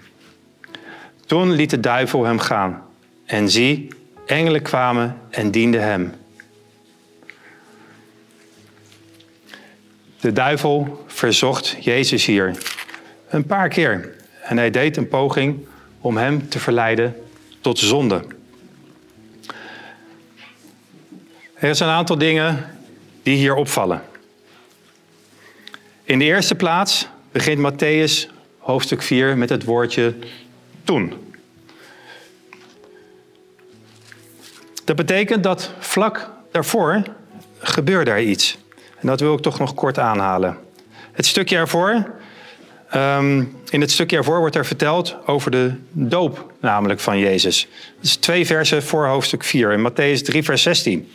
Toen 1.27 1.51
liet 1.51 1.71
de 1.71 1.81
duivel 1.81 2.25
hem 2.25 2.39
gaan. 2.39 2.83
En 3.25 3.51
zie, 3.51 3.89
engelen 4.27 4.63
kwamen 4.63 5.19
en 5.31 5.51
dienden 5.51 5.83
hem. 5.83 6.15
De 10.21 10.33
duivel 10.33 11.05
verzocht 11.07 11.77
Jezus 11.81 12.27
hier 12.27 12.57
een 13.29 13.47
paar 13.47 13.69
keer. 13.69 14.15
En 14.43 14.57
hij 14.57 14.71
deed 14.71 14.97
een 14.97 15.09
poging 15.09 15.67
om 16.01 16.17
hem 16.17 16.49
te 16.49 16.59
verleiden 16.59 17.17
tot 17.61 17.79
zonde. 17.79 18.25
Er 21.55 21.75
zijn 21.75 21.89
een 21.89 21.95
aantal 21.95 22.19
dingen 22.19 22.65
die 23.23 23.37
hier 23.37 23.55
opvallen. 23.55 24.03
In 26.05 26.19
de 26.19 26.25
eerste 26.25 26.55
plaats 26.55 27.09
begint 27.33 27.73
Matthäus 27.73 28.31
hoofdstuk 28.59 29.03
4 29.03 29.37
met 29.37 29.49
het 29.49 29.65
woordje 29.65 30.15
toen. 30.85 31.13
Dat 34.85 34.97
betekent 34.97 35.43
dat 35.43 35.71
vlak 35.79 36.31
daarvoor 36.51 37.03
gebeurde 37.59 38.11
er 38.11 38.21
iets. 38.21 38.59
En 39.01 39.07
dat 39.07 39.21
wil 39.21 39.35
ik 39.35 39.41
toch 39.41 39.59
nog 39.59 39.75
kort 39.75 39.99
aanhalen. 39.99 40.59
Het 41.13 41.27
stukje 41.27 41.57
ervoor, 41.57 42.11
ehm, 42.91 43.45
in 43.71 43.81
het 43.81 43.91
stukje 43.91 44.17
ervoor 44.17 44.39
wordt 44.39 44.57
er 44.57 44.67
verteld 44.67 45.17
over 45.27 45.51
de 45.51 45.75
doop 45.91 46.53
namelijk 46.61 47.01
van 47.01 47.19
Jezus. 47.19 47.69
Dat 47.97 48.05
is 48.05 48.17
twee 48.17 48.47
versen 48.47 48.83
voor 48.83 49.07
hoofdstuk 49.07 49.45
4 49.45 49.73
in 49.73 49.91
Matthäus 49.91 50.23
3 50.23 50.43
vers 50.43 50.63
16. 50.63 51.09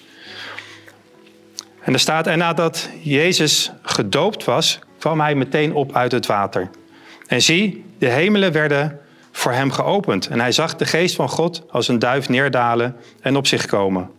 En 1.87 1.93
er 1.93 1.99
staat, 1.99 2.27
en 2.27 2.37
nadat 2.37 2.89
Jezus 3.01 3.71
gedoopt 3.81 4.43
was, 4.43 4.79
kwam 4.99 5.19
hij 5.19 5.35
meteen 5.35 5.73
op 5.73 5.95
uit 5.95 6.11
het 6.11 6.25
water. 6.25 6.69
En 7.27 7.41
zie, 7.41 7.85
de 7.97 8.09
hemelen 8.09 8.51
werden 8.51 8.99
voor 9.31 9.51
hem 9.51 9.71
geopend. 9.71 10.27
En 10.27 10.39
hij 10.39 10.51
zag 10.51 10.75
de 10.75 10.85
geest 10.85 11.15
van 11.15 11.29
God 11.29 11.63
als 11.69 11.87
een 11.87 11.99
duif 11.99 12.29
neerdalen 12.29 12.95
en 13.21 13.35
op 13.35 13.47
zich 13.47 13.65
komen. 13.65 14.09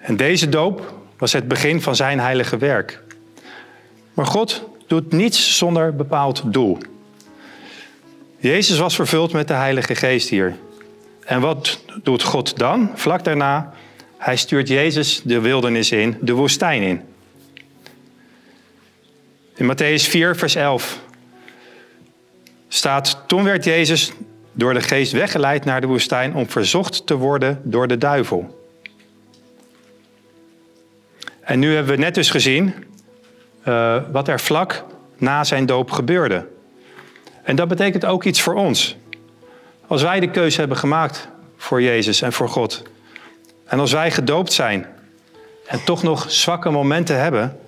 En 0.00 0.16
deze 0.16 0.48
doop 0.48 0.94
was 1.16 1.32
het 1.32 1.48
begin 1.48 1.82
van 1.82 1.96
zijn 1.96 2.20
heilige 2.20 2.56
werk. 2.56 3.02
Maar 4.14 4.26
God 4.26 4.68
doet 4.86 5.12
niets 5.12 5.56
zonder 5.56 5.96
bepaald 5.96 6.42
doel. 6.44 6.78
Jezus 8.36 8.78
was 8.78 8.94
vervuld 8.94 9.32
met 9.32 9.48
de 9.48 9.54
Heilige 9.54 9.94
Geest 9.94 10.28
hier. 10.28 10.56
En 11.24 11.40
wat 11.40 11.80
doet 12.02 12.22
God 12.22 12.58
dan? 12.58 12.90
Vlak 12.94 13.24
daarna, 13.24 13.72
hij 14.18 14.36
stuurt 14.36 14.68
Jezus 14.68 15.20
de 15.24 15.40
wildernis 15.40 15.92
in, 15.92 16.16
de 16.20 16.32
woestijn 16.32 16.82
in. 16.82 17.02
In 19.56 19.72
Matthäus 19.72 20.08
4, 20.08 20.36
vers 20.36 20.54
11 20.54 21.00
staat: 22.68 23.22
Toen 23.26 23.44
werd 23.44 23.64
Jezus 23.64 24.12
door 24.52 24.74
de 24.74 24.80
geest 24.80 25.12
weggeleid 25.12 25.64
naar 25.64 25.80
de 25.80 25.86
woestijn 25.86 26.34
om 26.34 26.48
verzocht 26.48 27.06
te 27.06 27.16
worden 27.16 27.60
door 27.64 27.88
de 27.88 27.98
duivel. 27.98 28.56
En 31.40 31.58
nu 31.58 31.74
hebben 31.74 31.94
we 31.94 32.00
net 32.02 32.14
dus 32.14 32.30
gezien 32.30 32.74
uh, 33.68 34.02
wat 34.12 34.28
er 34.28 34.40
vlak 34.40 34.84
na 35.16 35.44
zijn 35.44 35.66
doop 35.66 35.90
gebeurde. 35.90 36.46
En 37.42 37.56
dat 37.56 37.68
betekent 37.68 38.04
ook 38.04 38.24
iets 38.24 38.40
voor 38.40 38.54
ons. 38.54 38.96
Als 39.86 40.02
wij 40.02 40.20
de 40.20 40.30
keuze 40.30 40.58
hebben 40.58 40.76
gemaakt 40.76 41.28
voor 41.56 41.82
Jezus 41.82 42.22
en 42.22 42.32
voor 42.32 42.48
God. 42.48 42.82
En 43.68 43.78
als 43.78 43.92
wij 43.92 44.10
gedoopt 44.10 44.52
zijn 44.52 44.86
en 45.66 45.84
toch 45.84 46.02
nog 46.02 46.30
zwakke 46.30 46.70
momenten 46.70 47.20
hebben. 47.20 47.58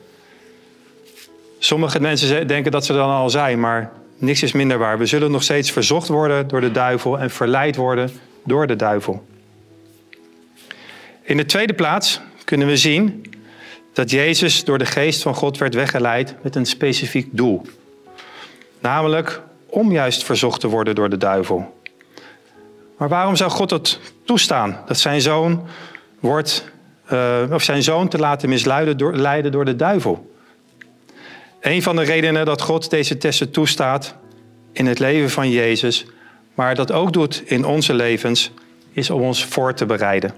Sommige 1.59 2.01
mensen 2.01 2.47
denken 2.47 2.73
dat 2.73 2.85
ze 2.85 2.93
dan 2.93 3.11
al 3.11 3.31
zijn, 3.31 3.61
maar 3.61 3.93
niks 4.17 4.43
is 4.43 4.53
minder 4.53 4.79
waar. 4.79 4.99
We 4.99 5.07
zullen 5.07 5.31
nog 5.31 5.43
steeds 5.43 5.71
verzocht 5.71 6.09
worden 6.09 6.49
door 6.49 6.61
de 6.61 6.71
duivel 6.71 7.19
en 7.19 7.31
verleid 7.31 7.77
worden 7.77 8.11
door 8.45 8.67
de 8.67 8.77
duivel. 8.77 9.27
In 11.23 11.37
de 11.37 11.47
tweede 11.47 11.73
plaats 11.73 12.21
kunnen 12.45 12.67
we 12.67 12.77
zien 12.77 13.25
dat 13.93 14.11
Jezus 14.11 14.65
door 14.65 14.79
de 14.79 14.87
geest 14.87 15.23
van 15.23 15.35
God 15.35 15.59
werd 15.59 15.75
weggeleid 15.75 16.35
met 16.43 16.57
een 16.57 16.67
specifiek 16.67 17.29
doel. 17.31 17.63
Namelijk 18.79 19.41
om 19.67 19.93
juist 19.93 20.25
verzocht 20.25 20.61
te 20.61 20.69
worden 20.69 20.95
door 20.95 21.11
de 21.11 21.17
duivel. 21.17 21.79
Maar 22.97 23.09
waarom 23.09 23.37
zou 23.37 23.51
God 23.51 23.71
het 23.71 24.01
toestaan 24.25 24.81
dat 24.87 24.99
zijn 24.99 25.21
zoon 25.21 25.67
wordt, 26.21 26.71
uh, 27.13 27.43
of 27.51 27.63
zijn 27.63 27.83
zoon 27.83 28.09
te 28.09 28.19
laten 28.19 28.49
misleiden 28.49 28.97
door, 28.97 29.17
leiden 29.17 29.53
door 29.53 29.65
de 29.65 29.77
duivel? 29.77 30.31
Een 31.61 31.83
van 31.83 31.97
de 31.97 32.03
redenen 32.03 32.45
dat 32.45 32.63
God 32.63 32.91
deze 32.91 33.19
testen 33.19 33.51
toestaat 33.51 34.15
in 34.73 34.87
het 34.87 34.99
leven 34.99 35.31
van 35.31 35.51
Jezus, 35.51 36.07
maar 36.55 36.75
dat 36.75 36.93
ook 36.93 37.13
doet 37.13 37.43
in 37.47 37.65
onze 37.65 37.95
levens, 37.95 38.51
is 38.93 39.11
om 39.11 39.23
ons 39.23 39.45
voor 39.45 39.75
te 39.75 39.87
bereiden. 39.87 40.35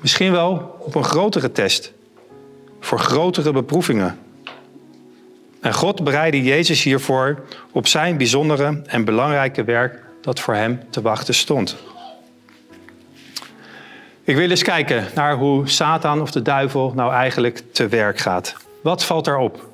Misschien 0.00 0.32
wel 0.32 0.76
op 0.78 0.94
een 0.94 1.04
grotere 1.04 1.52
test, 1.52 1.92
voor 2.80 2.98
grotere 2.98 3.52
beproevingen. 3.52 4.18
En 5.60 5.74
God 5.74 6.04
bereidde 6.04 6.42
Jezus 6.42 6.82
hiervoor 6.82 7.42
op 7.72 7.86
zijn 7.86 8.16
bijzondere 8.16 8.82
en 8.86 9.04
belangrijke 9.04 9.64
werk 9.64 10.02
dat 10.20 10.40
voor 10.40 10.54
hem 10.54 10.80
te 10.90 11.00
wachten 11.00 11.34
stond. 11.34 11.76
Ik 14.30 14.36
wil 14.36 14.50
eens 14.50 14.62
kijken 14.62 15.06
naar 15.14 15.34
hoe 15.36 15.68
Satan 15.68 16.20
of 16.20 16.30
de 16.30 16.42
duivel 16.42 16.92
nou 16.94 17.12
eigenlijk 17.12 17.62
te 17.72 17.88
werk 17.88 18.18
gaat. 18.18 18.56
Wat 18.82 19.04
valt 19.04 19.26
erop? 19.26 19.68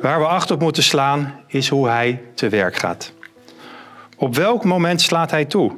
Waar 0.00 0.18
we 0.18 0.26
acht 0.26 0.50
op 0.50 0.60
moeten 0.60 0.82
slaan 0.82 1.40
is 1.46 1.68
hoe 1.68 1.88
hij 1.88 2.22
te 2.34 2.48
werk 2.48 2.76
gaat. 2.76 3.12
Op 4.16 4.34
welk 4.34 4.64
moment 4.64 5.00
slaat 5.00 5.30
hij 5.30 5.44
toe? 5.44 5.72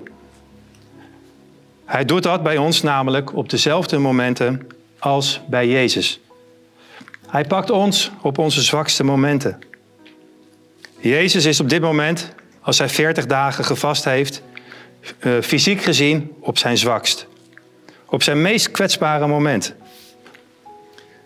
Hij 1.85 2.05
doet 2.05 2.23
dat 2.23 2.43
bij 2.43 2.57
ons 2.57 2.83
namelijk 2.83 3.37
op 3.37 3.49
dezelfde 3.49 3.99
momenten 3.99 4.67
als 4.99 5.41
bij 5.47 5.69
Jezus. 5.69 6.21
Hij 7.27 7.45
pakt 7.45 7.71
ons 7.71 8.11
op 8.23 8.39
onze 8.39 8.63
zwakste 8.63 9.05
momenten. 9.05 9.59
Jezus 10.99 11.45
is 11.45 11.61
op 11.61 11.69
dit 11.69 11.81
moment, 11.81 12.37
als 12.61 12.79
hij 12.79 12.89
40 12.89 13.27
dagen 13.27 13.65
gevast 13.65 14.05
heeft, 14.05 14.43
eh, 15.19 15.33
fysiek 15.43 15.83
gezien 15.83 16.33
op 16.41 16.59
zijn 16.59 16.79
zwakst. 16.79 17.27
Op 18.07 18.23
zijn 18.23 18.43
meest 18.43 18.71
kwetsbare 18.71 19.27
moment. 19.27 19.75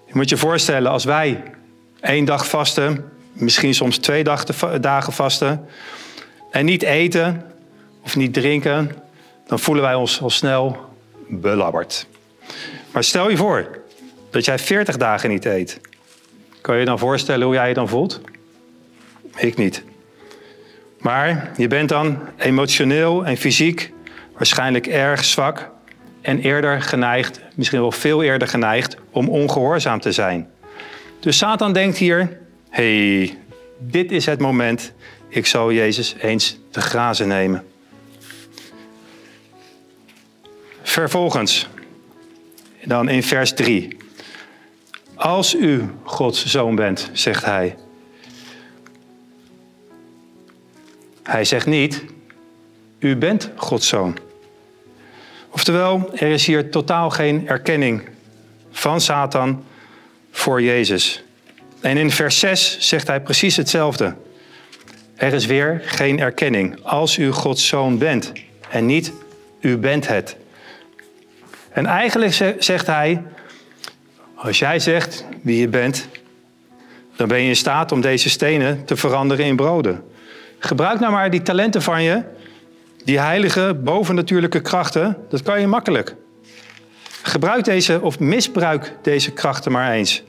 Je 0.06 0.12
moet 0.12 0.28
je 0.28 0.36
voorstellen, 0.36 0.90
als 0.90 1.04
wij 1.04 1.42
één 2.00 2.24
dag 2.24 2.48
vasten, 2.48 3.10
misschien 3.32 3.74
soms 3.74 3.98
twee 3.98 4.24
dagen 4.80 5.12
vasten, 5.12 5.66
en 6.50 6.64
niet 6.64 6.82
eten 6.82 7.44
of 8.04 8.16
niet 8.16 8.34
drinken, 8.34 8.90
dan 9.46 9.58
voelen 9.58 9.84
wij 9.84 9.94
ons 9.94 10.20
al 10.20 10.30
snel 10.30 10.76
belabberd. 11.28 12.06
Maar 12.90 13.04
stel 13.04 13.30
je 13.30 13.36
voor 13.36 13.78
dat 14.30 14.44
jij 14.44 14.58
40 14.58 14.96
dagen 14.96 15.30
niet 15.30 15.44
eet. 15.44 15.80
Kan 16.60 16.74
je 16.74 16.80
je 16.80 16.86
dan 16.86 16.98
voorstellen 16.98 17.46
hoe 17.46 17.54
jij 17.54 17.68
je 17.68 17.74
dan 17.74 17.88
voelt? 17.88 18.20
Ik 19.36 19.56
niet. 19.56 19.82
Maar 21.02 21.50
je 21.56 21.66
bent 21.66 21.88
dan 21.88 22.18
emotioneel 22.36 23.26
en 23.26 23.36
fysiek 23.36 23.92
waarschijnlijk 24.36 24.86
erg 24.86 25.24
zwak 25.24 25.70
en 26.20 26.38
eerder 26.38 26.82
geneigd, 26.82 27.40
misschien 27.54 27.80
wel 27.80 27.92
veel 27.92 28.22
eerder 28.22 28.48
geneigd, 28.48 28.96
om 29.10 29.28
ongehoorzaam 29.28 30.00
te 30.00 30.12
zijn. 30.12 30.50
Dus 31.20 31.38
Satan 31.38 31.72
denkt 31.72 31.96
hier: 31.96 32.38
hey, 32.70 33.36
dit 33.78 34.12
is 34.12 34.26
het 34.26 34.40
moment, 34.40 34.92
ik 35.28 35.46
zal 35.46 35.72
Jezus 35.72 36.14
eens 36.20 36.58
te 36.70 36.80
grazen 36.80 37.28
nemen. 37.28 37.64
Vervolgens, 40.82 41.68
dan 42.84 43.08
in 43.08 43.22
vers 43.22 43.52
3. 43.52 43.96
Als 45.14 45.54
u 45.54 45.84
Gods 46.02 46.46
zoon 46.46 46.74
bent, 46.74 47.10
zegt 47.12 47.44
hij. 47.44 47.76
Hij 51.22 51.44
zegt 51.44 51.66
niet, 51.66 52.04
u 52.98 53.16
bent 53.16 53.50
Gods 53.56 53.88
zoon. 53.88 54.18
Oftewel, 55.50 56.10
er 56.14 56.28
is 56.28 56.46
hier 56.46 56.70
totaal 56.70 57.10
geen 57.10 57.48
erkenning 57.48 58.02
van 58.70 59.00
Satan 59.00 59.64
voor 60.30 60.62
Jezus. 60.62 61.22
En 61.80 61.96
in 61.96 62.10
vers 62.10 62.38
6 62.38 62.76
zegt 62.80 63.06
hij 63.06 63.20
precies 63.20 63.56
hetzelfde. 63.56 64.14
Er 65.14 65.32
is 65.32 65.46
weer 65.46 65.82
geen 65.84 66.20
erkenning. 66.20 66.82
Als 66.82 67.18
u 67.18 67.30
Gods 67.30 67.66
zoon 67.66 67.98
bent 67.98 68.32
en 68.70 68.86
niet 68.86 69.12
u 69.60 69.76
bent 69.76 70.08
het. 70.08 70.36
En 71.70 71.86
eigenlijk 71.86 72.56
zegt 72.58 72.86
hij, 72.86 73.22
als 74.34 74.58
jij 74.58 74.78
zegt 74.78 75.24
wie 75.42 75.60
je 75.60 75.68
bent, 75.68 76.08
dan 77.16 77.28
ben 77.28 77.40
je 77.40 77.48
in 77.48 77.56
staat 77.56 77.92
om 77.92 78.00
deze 78.00 78.30
stenen 78.30 78.84
te 78.84 78.96
veranderen 78.96 79.44
in 79.44 79.56
broden. 79.56 80.04
Gebruik 80.64 81.00
nou 81.00 81.12
maar 81.12 81.30
die 81.30 81.42
talenten 81.42 81.82
van 81.82 82.02
je, 82.02 82.22
die 83.04 83.18
heilige, 83.18 83.80
bovennatuurlijke 83.82 84.60
krachten, 84.60 85.16
dat 85.28 85.42
kan 85.42 85.60
je 85.60 85.66
makkelijk. 85.66 86.14
Gebruik 87.22 87.64
deze 87.64 88.00
of 88.00 88.18
misbruik 88.18 88.96
deze 89.02 89.30
krachten 89.30 89.72
maar 89.72 89.92
eens. 89.92 90.22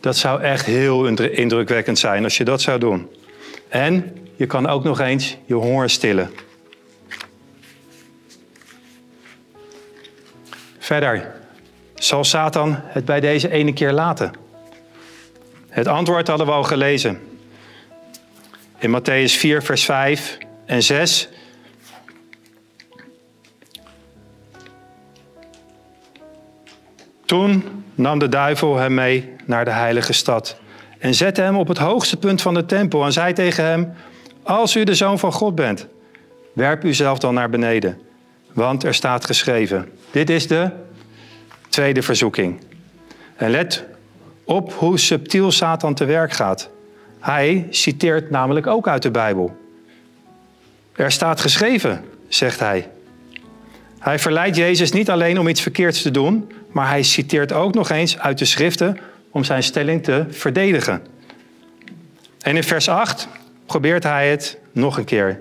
Dat 0.00 0.16
zou 0.16 0.42
echt 0.42 0.66
heel 0.66 1.06
indrukwekkend 1.30 1.98
zijn 1.98 2.24
als 2.24 2.36
je 2.36 2.44
dat 2.44 2.60
zou 2.60 2.78
doen. 2.78 3.10
En 3.68 4.16
je 4.36 4.46
kan 4.46 4.66
ook 4.68 4.84
nog 4.84 5.00
eens 5.00 5.36
je 5.44 5.54
honger 5.54 5.90
stillen. 5.90 6.30
Verder, 10.78 11.34
zal 11.94 12.24
Satan 12.24 12.76
het 12.82 13.04
bij 13.04 13.20
deze 13.20 13.50
ene 13.50 13.72
keer 13.72 13.92
laten? 13.92 14.32
Het 15.68 15.86
antwoord 15.86 16.28
hadden 16.28 16.46
we 16.46 16.52
al 16.52 16.64
gelezen. 16.64 17.31
In 18.82 18.90
Matthäus 18.90 19.36
4, 19.36 19.62
vers 19.62 19.84
5 19.84 20.38
en 20.66 20.82
6. 20.82 21.28
Toen 27.24 27.84
nam 27.94 28.18
de 28.18 28.28
duivel 28.28 28.76
hem 28.76 28.94
mee 28.94 29.34
naar 29.44 29.64
de 29.64 29.70
heilige 29.70 30.12
stad 30.12 30.56
en 30.98 31.14
zette 31.14 31.40
hem 31.40 31.56
op 31.56 31.68
het 31.68 31.78
hoogste 31.78 32.16
punt 32.16 32.42
van 32.42 32.54
de 32.54 32.66
tempel 32.66 33.04
en 33.04 33.12
zei 33.12 33.32
tegen 33.32 33.64
hem: 33.64 33.92
Als 34.42 34.76
u 34.76 34.84
de 34.84 34.94
zoon 34.94 35.18
van 35.18 35.32
God 35.32 35.54
bent, 35.54 35.86
werp 36.52 36.84
uzelf 36.84 37.18
dan 37.18 37.34
naar 37.34 37.50
beneden, 37.50 38.00
want 38.52 38.84
er 38.84 38.94
staat 38.94 39.26
geschreven: 39.26 39.88
Dit 40.10 40.30
is 40.30 40.46
de 40.46 40.70
tweede 41.68 42.02
verzoeking. 42.02 42.60
En 43.36 43.50
let 43.50 43.84
op 44.44 44.72
hoe 44.72 44.98
subtiel 44.98 45.50
Satan 45.50 45.94
te 45.94 46.04
werk 46.04 46.32
gaat. 46.32 46.70
Hij 47.22 47.66
citeert 47.70 48.30
namelijk 48.30 48.66
ook 48.66 48.88
uit 48.88 49.02
de 49.02 49.10
Bijbel. 49.10 49.56
Er 50.92 51.12
staat 51.12 51.40
geschreven, 51.40 52.04
zegt 52.28 52.60
hij. 52.60 52.88
Hij 53.98 54.18
verleidt 54.18 54.56
Jezus 54.56 54.92
niet 54.92 55.10
alleen 55.10 55.38
om 55.38 55.48
iets 55.48 55.60
verkeerds 55.60 56.02
te 56.02 56.10
doen, 56.10 56.52
maar 56.70 56.88
hij 56.88 57.02
citeert 57.02 57.52
ook 57.52 57.74
nog 57.74 57.90
eens 57.90 58.18
uit 58.18 58.38
de 58.38 58.44
schriften 58.44 58.98
om 59.30 59.44
zijn 59.44 59.62
stelling 59.62 60.02
te 60.02 60.26
verdedigen. 60.30 61.06
En 62.40 62.56
in 62.56 62.64
vers 62.64 62.88
8 62.88 63.28
probeert 63.66 64.02
hij 64.02 64.30
het 64.30 64.58
nog 64.72 64.98
een 64.98 65.04
keer. 65.04 65.40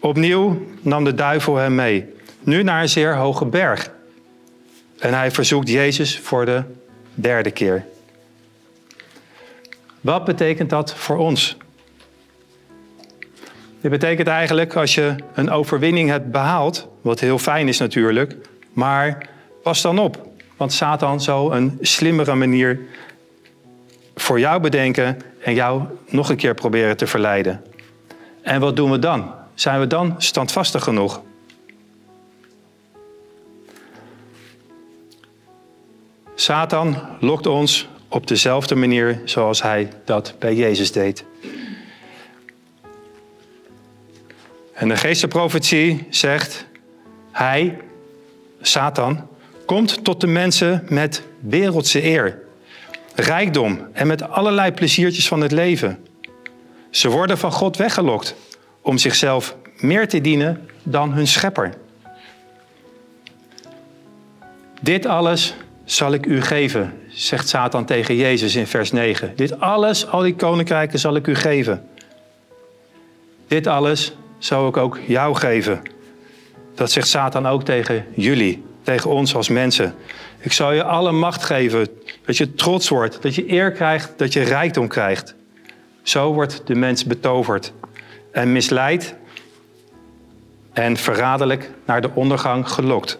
Opnieuw 0.00 0.66
nam 0.80 1.04
de 1.04 1.14
duivel 1.14 1.56
hem 1.56 1.74
mee, 1.74 2.06
nu 2.40 2.62
naar 2.62 2.82
een 2.82 2.88
zeer 2.88 3.16
hoge 3.16 3.44
berg. 3.44 3.90
En 4.98 5.14
hij 5.14 5.30
verzoekt 5.30 5.68
Jezus 5.68 6.18
voor 6.18 6.44
de 6.44 6.62
derde 7.14 7.50
keer. 7.50 7.84
Wat 10.02 10.24
betekent 10.24 10.70
dat 10.70 10.94
voor 10.94 11.16
ons? 11.16 11.56
Dit 13.80 13.90
betekent 13.90 14.28
eigenlijk 14.28 14.76
als 14.76 14.94
je 14.94 15.14
een 15.34 15.50
overwinning 15.50 16.08
hebt 16.08 16.30
behaald, 16.30 16.88
wat 17.00 17.20
heel 17.20 17.38
fijn 17.38 17.68
is 17.68 17.78
natuurlijk, 17.78 18.36
maar 18.72 19.28
pas 19.62 19.82
dan 19.82 19.98
op. 19.98 20.26
Want 20.56 20.72
Satan 20.72 21.20
zal 21.20 21.54
een 21.54 21.78
slimmere 21.80 22.34
manier 22.34 22.80
voor 24.14 24.40
jou 24.40 24.60
bedenken 24.60 25.18
en 25.40 25.54
jou 25.54 25.82
nog 26.08 26.28
een 26.28 26.36
keer 26.36 26.54
proberen 26.54 26.96
te 26.96 27.06
verleiden. 27.06 27.64
En 28.42 28.60
wat 28.60 28.76
doen 28.76 28.90
we 28.90 28.98
dan? 28.98 29.34
Zijn 29.54 29.80
we 29.80 29.86
dan 29.86 30.14
standvastig 30.18 30.84
genoeg? 30.84 31.22
Satan 36.34 36.96
lokt 37.20 37.46
ons 37.46 37.88
op 38.12 38.26
dezelfde 38.26 38.74
manier 38.74 39.20
zoals 39.24 39.62
hij 39.62 39.88
dat 40.04 40.34
bij 40.38 40.54
Jezus 40.54 40.92
deed. 40.92 41.24
En 44.72 44.88
de 44.88 44.96
geestenprofetie 44.96 46.06
zegt, 46.10 46.66
hij, 47.30 47.78
Satan, 48.60 49.28
komt 49.66 50.04
tot 50.04 50.20
de 50.20 50.26
mensen 50.26 50.86
met 50.88 51.22
wereldse 51.40 52.04
eer, 52.04 52.38
rijkdom 53.14 53.88
en 53.92 54.06
met 54.06 54.22
allerlei 54.22 54.72
pleziertjes 54.72 55.28
van 55.28 55.40
het 55.40 55.52
leven. 55.52 56.06
Ze 56.90 57.08
worden 57.08 57.38
van 57.38 57.52
God 57.52 57.76
weggelokt 57.76 58.34
om 58.80 58.98
zichzelf 58.98 59.56
meer 59.76 60.08
te 60.08 60.20
dienen 60.20 60.68
dan 60.82 61.12
hun 61.12 61.26
schepper. 61.26 61.74
Dit 64.80 65.06
alles 65.06 65.54
zal 65.84 66.12
ik 66.12 66.26
u 66.26 66.42
geven, 66.42 67.01
zegt 67.14 67.48
Satan 67.48 67.84
tegen 67.84 68.16
Jezus 68.16 68.54
in 68.54 68.66
vers 68.66 68.92
9. 68.92 69.32
Dit 69.36 69.60
alles, 69.60 70.06
al 70.06 70.20
die 70.20 70.34
koninkrijken, 70.34 70.98
zal 70.98 71.16
ik 71.16 71.26
u 71.26 71.34
geven. 71.34 71.88
Dit 73.48 73.66
alles 73.66 74.16
zou 74.38 74.68
ik 74.68 74.76
ook 74.76 74.98
jou 75.06 75.34
geven. 75.34 75.82
Dat 76.74 76.90
zegt 76.90 77.08
Satan 77.08 77.46
ook 77.46 77.64
tegen 77.64 78.04
jullie, 78.14 78.64
tegen 78.82 79.10
ons 79.10 79.34
als 79.34 79.48
mensen. 79.48 79.94
Ik 80.38 80.52
zal 80.52 80.72
je 80.72 80.84
alle 80.84 81.12
macht 81.12 81.44
geven, 81.44 81.88
dat 82.24 82.36
je 82.36 82.54
trots 82.54 82.88
wordt, 82.88 83.22
dat 83.22 83.34
je 83.34 83.52
eer 83.52 83.72
krijgt, 83.72 84.12
dat 84.16 84.32
je 84.32 84.42
rijkdom 84.42 84.88
krijgt. 84.88 85.34
Zo 86.02 86.32
wordt 86.32 86.62
de 86.64 86.74
mens 86.74 87.04
betoverd 87.04 87.72
en 88.32 88.52
misleid 88.52 89.14
en 90.72 90.96
verraderlijk 90.96 91.70
naar 91.86 92.00
de 92.00 92.10
ondergang 92.14 92.68
gelokt. 92.68 93.18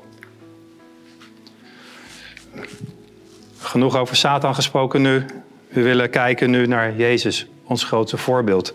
Genoeg 3.62 3.96
over 3.96 4.16
Satan 4.16 4.54
gesproken 4.54 5.02
nu. 5.02 5.24
We 5.68 5.82
willen 5.82 6.10
kijken 6.10 6.50
nu 6.50 6.66
naar 6.66 6.96
Jezus, 6.96 7.46
ons 7.64 7.84
grootste 7.84 8.16
voorbeeld. 8.16 8.74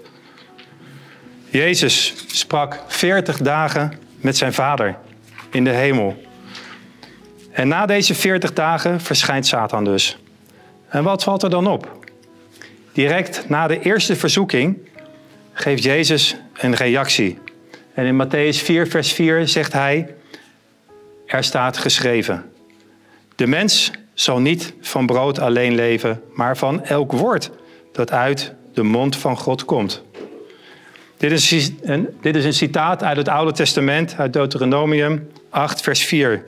Jezus 1.49 2.13
sprak 2.27 2.83
40 2.87 3.37
dagen 3.37 3.93
met 4.17 4.37
zijn 4.37 4.53
vader 4.53 4.97
in 5.51 5.63
de 5.63 5.69
hemel. 5.69 6.23
En 7.51 7.67
na 7.67 7.85
deze 7.85 8.15
40 8.15 8.53
dagen 8.53 9.01
verschijnt 9.01 9.47
Satan 9.47 9.83
dus. 9.83 10.17
En 10.87 11.03
wat 11.03 11.23
valt 11.23 11.43
er 11.43 11.49
dan 11.49 11.67
op? 11.67 12.05
Direct 12.91 13.49
na 13.49 13.67
de 13.67 13.79
eerste 13.79 14.15
verzoeking 14.15 14.77
geeft 15.53 15.83
Jezus 15.83 16.35
een 16.53 16.75
reactie. 16.75 17.39
En 17.93 18.05
in 18.05 18.25
Matthäus 18.25 18.63
4, 18.63 18.87
vers 18.87 19.11
4 19.11 19.47
zegt 19.47 19.73
hij: 19.73 20.15
Er 21.25 21.43
staat 21.43 21.77
geschreven: 21.77 22.51
De 23.35 23.47
mens 23.47 23.91
zal 24.19 24.39
niet 24.39 24.73
van 24.81 25.05
brood 25.05 25.39
alleen 25.39 25.75
leven, 25.75 26.21
maar 26.33 26.57
van 26.57 26.83
elk 26.83 27.11
woord 27.11 27.51
dat 27.91 28.11
uit 28.11 28.53
de 28.73 28.83
mond 28.83 29.17
van 29.17 29.37
God 29.37 29.65
komt. 29.65 30.03
Dit 31.17 31.31
is, 31.31 31.71
een, 31.81 32.07
dit 32.21 32.35
is 32.35 32.45
een 32.45 32.53
citaat 32.53 33.03
uit 33.03 33.17
het 33.17 33.27
Oude 33.27 33.51
Testament, 33.51 34.15
uit 34.17 34.33
Deuteronomium 34.33 35.27
8, 35.49 35.81
vers 35.81 36.03
4, 36.03 36.45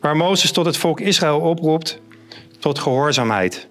waar 0.00 0.16
Mozes 0.16 0.52
tot 0.52 0.66
het 0.66 0.76
volk 0.76 1.00
Israël 1.00 1.40
oproept 1.40 2.00
tot 2.58 2.78
gehoorzaamheid. 2.78 3.68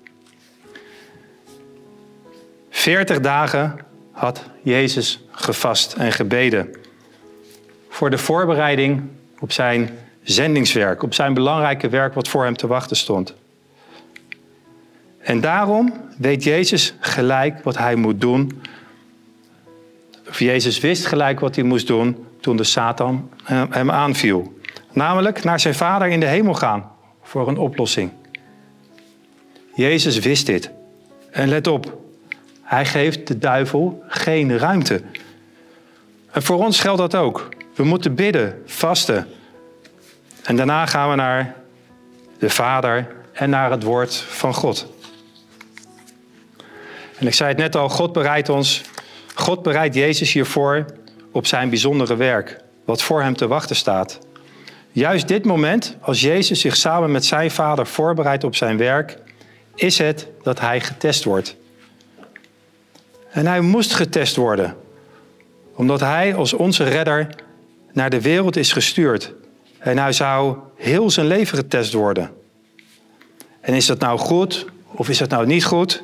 Veertig 2.69 3.19
dagen 3.19 3.79
had 4.11 4.43
Jezus 4.63 5.23
gevast 5.31 5.93
en 5.93 6.11
gebeden 6.11 6.75
voor 7.89 8.09
de 8.09 8.17
voorbereiding 8.17 9.03
op 9.39 9.51
zijn 9.51 9.89
zendingswerk, 10.23 11.03
op 11.03 11.13
zijn 11.13 11.33
belangrijke 11.33 11.89
werk 11.89 12.13
wat 12.13 12.27
voor 12.27 12.43
hem 12.43 12.57
te 12.57 12.67
wachten 12.67 12.97
stond. 12.97 13.33
En 15.19 15.41
daarom 15.41 15.93
weet 16.17 16.43
Jezus 16.43 16.93
gelijk 16.99 17.63
wat 17.63 17.77
hij 17.77 17.95
moet 17.95 18.21
doen 18.21 18.61
of 20.29 20.39
Jezus 20.39 20.79
wist 20.79 21.05
gelijk 21.05 21.39
wat 21.39 21.55
hij 21.55 21.63
moest 21.63 21.87
doen 21.87 22.25
toen 22.39 22.57
de 22.57 22.63
Satan 22.63 23.29
hem 23.69 23.91
aanviel. 23.91 24.59
Namelijk 24.91 25.43
naar 25.43 25.59
zijn 25.59 25.75
vader 25.75 26.07
in 26.07 26.19
de 26.19 26.25
hemel 26.25 26.53
gaan 26.53 26.91
voor 27.21 27.47
een 27.47 27.57
oplossing. 27.57 28.11
Jezus 29.75 30.19
wist 30.19 30.45
dit. 30.45 30.71
En 31.31 31.47
let 31.47 31.67
op, 31.67 31.97
hij 32.61 32.85
geeft 32.85 33.27
de 33.27 33.37
duivel 33.37 34.03
geen 34.07 34.57
ruimte. 34.57 35.01
En 36.31 36.43
voor 36.43 36.57
ons 36.65 36.79
geldt 36.79 36.99
dat 36.99 37.15
ook. 37.15 37.49
We 37.75 37.83
moeten 37.83 38.15
bidden, 38.15 38.61
vasten. 38.65 39.27
En 40.43 40.55
daarna 40.55 40.85
gaan 40.85 41.09
we 41.09 41.15
naar 41.15 41.55
de 42.39 42.49
Vader 42.49 43.07
en 43.33 43.49
naar 43.49 43.71
het 43.71 43.83
woord 43.83 44.15
van 44.15 44.53
God. 44.53 44.87
En 47.17 47.27
ik 47.27 47.33
zei 47.33 47.49
het 47.49 47.57
net 47.57 47.75
al, 47.75 47.89
God 47.89 48.13
bereidt 48.13 48.49
ons 48.49 48.83
God 49.39 49.63
bereidt 49.63 49.95
Jezus 49.95 50.33
hiervoor 50.33 50.85
op 51.31 51.47
zijn 51.47 51.69
bijzondere 51.69 52.15
werk, 52.15 52.57
wat 52.85 53.01
voor 53.01 53.21
hem 53.21 53.35
te 53.35 53.47
wachten 53.47 53.75
staat. 53.75 54.19
Juist 54.91 55.27
dit 55.27 55.45
moment, 55.45 55.97
als 56.01 56.21
Jezus 56.21 56.59
zich 56.59 56.75
samen 56.75 57.11
met 57.11 57.25
zijn 57.25 57.51
vader 57.51 57.87
voorbereidt 57.87 58.43
op 58.43 58.55
zijn 58.55 58.77
werk, 58.77 59.17
is 59.75 59.97
het 59.97 60.27
dat 60.43 60.59
hij 60.59 60.81
getest 60.81 61.23
wordt. 61.23 61.55
En 63.31 63.45
hij 63.45 63.61
moest 63.61 63.93
getest 63.93 64.35
worden, 64.35 64.75
omdat 65.75 65.99
hij 65.99 66.35
als 66.35 66.53
onze 66.53 66.83
redder 66.83 67.27
naar 67.91 68.09
de 68.09 68.21
wereld 68.21 68.55
is 68.55 68.71
gestuurd. 68.71 69.33
En 69.79 69.97
hij 69.97 70.11
zou 70.11 70.57
heel 70.75 71.09
zijn 71.09 71.27
leven 71.27 71.57
getest 71.57 71.93
worden. 71.93 72.31
En 73.61 73.73
is 73.73 73.85
dat 73.85 73.99
nou 73.99 74.19
goed 74.19 74.65
of 74.85 75.09
is 75.09 75.17
dat 75.17 75.29
nou 75.29 75.45
niet 75.45 75.65
goed? 75.65 76.01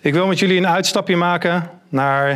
Ik 0.00 0.12
wil 0.12 0.26
met 0.26 0.38
jullie 0.38 0.56
een 0.56 0.66
uitstapje 0.66 1.16
maken 1.16 1.70
naar 1.88 2.30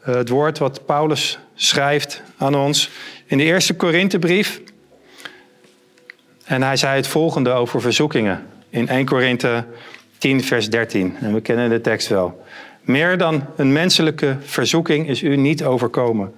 eh, 0.00 0.14
het 0.14 0.28
woord 0.28 0.58
wat 0.58 0.86
Paulus 0.86 1.38
schrijft 1.54 2.22
aan 2.36 2.54
ons 2.54 2.90
in 3.26 3.38
de 3.38 3.44
eerste 3.44 3.74
Korinthebrief. 3.74 4.60
En 6.44 6.62
hij 6.62 6.76
zei 6.76 6.96
het 6.96 7.06
volgende 7.06 7.50
over 7.50 7.80
verzoekingen 7.80 8.46
in 8.70 8.88
1 8.88 9.04
Korinthe 9.04 9.64
10, 10.18 10.44
vers 10.44 10.70
13. 10.70 11.16
En 11.20 11.34
we 11.34 11.40
kennen 11.40 11.70
de 11.70 11.80
tekst 11.80 12.08
wel. 12.08 12.44
Meer 12.80 13.18
dan 13.18 13.46
een 13.56 13.72
menselijke 13.72 14.36
verzoeking 14.40 15.08
is 15.08 15.22
u 15.22 15.36
niet 15.36 15.64
overkomen. 15.64 16.34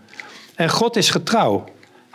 En 0.55 0.71
God 0.71 0.97
is 0.97 1.11
getrouw. 1.11 1.65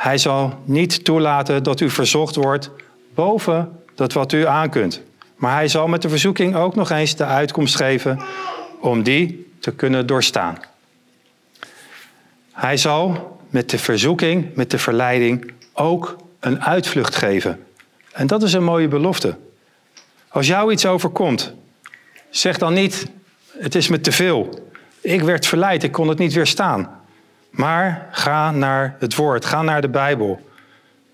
Hij 0.01 0.17
zal 0.17 0.59
niet 0.63 1.03
toelaten 1.03 1.63
dat 1.63 1.79
u 1.79 1.89
verzocht 1.89 2.35
wordt 2.35 2.69
boven 3.13 3.79
dat 3.95 4.13
wat 4.13 4.31
u 4.31 4.47
aankunt. 4.47 5.01
Maar 5.35 5.53
hij 5.53 5.67
zal 5.67 5.87
met 5.87 6.01
de 6.01 6.09
verzoeking 6.09 6.55
ook 6.55 6.75
nog 6.75 6.89
eens 6.89 7.15
de 7.15 7.25
uitkomst 7.25 7.75
geven 7.75 8.21
om 8.79 9.03
die 9.03 9.51
te 9.59 9.71
kunnen 9.71 10.07
doorstaan. 10.07 10.57
Hij 12.51 12.77
zal 12.77 13.39
met 13.49 13.69
de 13.69 13.77
verzoeking, 13.77 14.55
met 14.55 14.71
de 14.71 14.77
verleiding 14.77 15.51
ook 15.73 16.15
een 16.39 16.63
uitvlucht 16.63 17.15
geven. 17.15 17.65
En 18.11 18.27
dat 18.27 18.43
is 18.43 18.53
een 18.53 18.63
mooie 18.63 18.87
belofte. 18.87 19.37
Als 20.27 20.47
jou 20.47 20.71
iets 20.71 20.85
overkomt, 20.85 21.53
zeg 22.29 22.57
dan 22.57 22.73
niet: 22.73 23.07
het 23.57 23.75
is 23.75 23.87
me 23.87 24.01
te 24.01 24.11
veel. 24.11 24.69
Ik 25.01 25.21
werd 25.21 25.45
verleid, 25.45 25.83
ik 25.83 25.91
kon 25.91 26.07
het 26.07 26.17
niet 26.17 26.33
weerstaan. 26.33 27.00
Maar 27.51 28.07
ga 28.11 28.51
naar 28.51 28.95
het 28.99 29.15
woord, 29.15 29.45
ga 29.45 29.61
naar 29.61 29.81
de 29.81 29.89
Bijbel. 29.89 30.49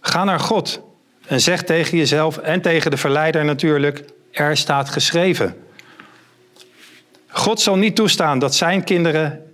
Ga 0.02 0.24
naar 0.24 0.40
God 0.40 0.82
en 1.28 1.42
zeg 1.42 1.64
tegen 1.64 1.98
jezelf 1.98 2.38
en 2.38 2.62
tegen 2.62 2.92
de 2.92 2.98
verleider 2.98 3.46
natuurlijk: 3.46 4.04
er 4.32 4.58
staat 4.58 4.90
geschreven. 4.90 5.56
God 7.28 7.60
zal 7.60 7.78
niet 7.78 7.96
toestaan 7.96 8.40
dat 8.40 8.56
zijn 8.56 8.84
kinderen, 8.84 9.52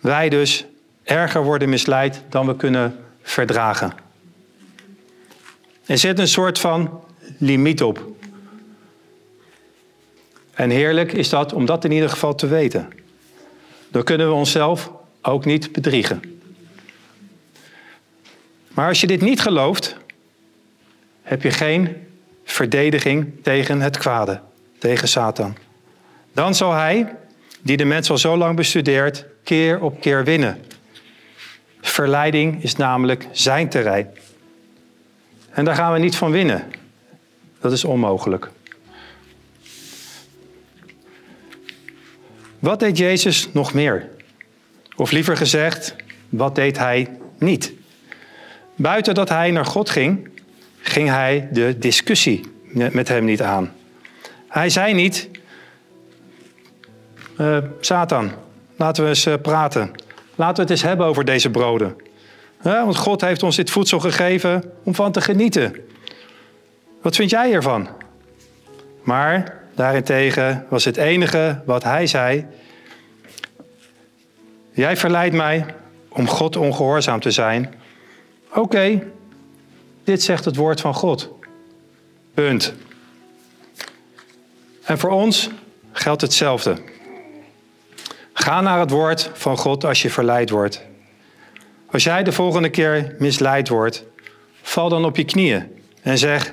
wij 0.00 0.28
dus, 0.28 0.64
erger 1.02 1.42
worden 1.42 1.68
misleid 1.68 2.22
dan 2.28 2.46
we 2.46 2.56
kunnen 2.56 3.04
verdragen. 3.22 3.92
Er 5.86 5.98
zit 5.98 6.18
een 6.18 6.28
soort 6.28 6.58
van 6.58 7.04
limiet 7.38 7.82
op. 7.82 8.08
En 10.54 10.70
heerlijk 10.70 11.12
is 11.12 11.28
dat 11.28 11.52
om 11.52 11.64
dat 11.64 11.84
in 11.84 11.92
ieder 11.92 12.10
geval 12.10 12.34
te 12.34 12.46
weten. 12.46 12.88
Dan 13.88 14.02
kunnen 14.02 14.28
we 14.28 14.32
onszelf 14.32 14.90
ook 15.22 15.44
niet 15.44 15.72
bedriegen. 15.72 16.22
Maar 18.68 18.88
als 18.88 19.00
je 19.00 19.06
dit 19.06 19.20
niet 19.20 19.40
gelooft, 19.40 19.96
heb 21.22 21.42
je 21.42 21.50
geen 21.50 21.96
verdediging 22.44 23.32
tegen 23.42 23.80
het 23.80 23.98
kwade, 23.98 24.40
tegen 24.78 25.08
Satan. 25.08 25.56
Dan 26.32 26.54
zal 26.54 26.72
hij, 26.72 27.16
die 27.60 27.76
de 27.76 27.84
mens 27.84 28.10
al 28.10 28.18
zo 28.18 28.36
lang 28.36 28.56
bestudeert, 28.56 29.24
keer 29.44 29.80
op 29.80 30.00
keer 30.00 30.24
winnen. 30.24 30.64
Verleiding 31.80 32.62
is 32.62 32.76
namelijk 32.76 33.26
zijn 33.32 33.68
terrein. 33.68 34.08
En 35.50 35.64
daar 35.64 35.74
gaan 35.74 35.92
we 35.92 35.98
niet 35.98 36.16
van 36.16 36.30
winnen. 36.30 36.64
Dat 37.60 37.72
is 37.72 37.84
onmogelijk. 37.84 38.50
Wat 42.58 42.80
deed 42.80 42.96
Jezus 42.96 43.48
nog 43.52 43.74
meer? 43.74 44.08
Of 45.00 45.10
liever 45.10 45.36
gezegd, 45.36 45.94
wat 46.28 46.54
deed 46.54 46.78
hij 46.78 47.08
niet? 47.38 47.72
Buiten 48.76 49.14
dat 49.14 49.28
hij 49.28 49.50
naar 49.50 49.66
God 49.66 49.90
ging, 49.90 50.28
ging 50.80 51.08
hij 51.08 51.48
de 51.52 51.78
discussie 51.78 52.40
met 52.72 53.08
hem 53.08 53.24
niet 53.24 53.42
aan. 53.42 53.72
Hij 54.48 54.68
zei 54.68 54.94
niet, 54.94 55.28
uh, 57.38 57.58
Satan, 57.80 58.30
laten 58.76 59.02
we 59.02 59.08
eens 59.08 59.26
uh, 59.26 59.34
praten. 59.42 59.90
Laten 60.34 60.56
we 60.56 60.62
het 60.62 60.70
eens 60.70 60.82
hebben 60.82 61.06
over 61.06 61.24
deze 61.24 61.50
broden. 61.50 61.96
want 62.62 62.96
God 62.96 63.20
heeft 63.20 63.42
ons 63.42 63.56
dit 63.56 63.70
voedsel 63.70 64.00
gegeven 64.00 64.72
om 64.82 64.94
van 64.94 65.12
te 65.12 65.20
genieten. 65.20 65.74
Wat 67.02 67.16
vind 67.16 67.30
jij 67.30 67.52
ervan? 67.52 67.88
Maar 69.02 69.60
daarentegen 69.74 70.66
was 70.68 70.84
het 70.84 70.96
enige 70.96 71.62
wat 71.64 71.84
hij 71.84 72.06
zei: 72.06 72.46
Jij 74.72 74.96
verleidt 74.96 75.34
mij 75.34 75.66
om 76.08 76.28
God 76.28 76.56
ongehoorzaam 76.56 77.20
te 77.20 77.30
zijn. 77.30 77.74
Oké, 78.54 79.02
dit 80.04 80.22
zegt 80.22 80.44
het 80.44 80.56
woord 80.56 80.80
van 80.80 80.94
God. 80.94 81.28
Punt. 82.34 82.74
En 84.82 84.98
voor 84.98 85.10
ons 85.10 85.50
geldt 85.92 86.22
hetzelfde. 86.22 86.76
Ga 88.32 88.60
naar 88.60 88.78
het 88.78 88.90
woord 88.90 89.30
van 89.32 89.56
God 89.56 89.84
als 89.84 90.02
je 90.02 90.10
verleid 90.10 90.50
wordt. 90.50 90.82
Als 91.86 92.04
jij 92.04 92.22
de 92.22 92.32
volgende 92.32 92.68
keer 92.70 93.14
misleid 93.18 93.68
wordt, 93.68 94.04
val 94.62 94.88
dan 94.88 95.04
op 95.04 95.16
je 95.16 95.24
knieën 95.24 95.66
en 96.02 96.18
zeg: 96.18 96.52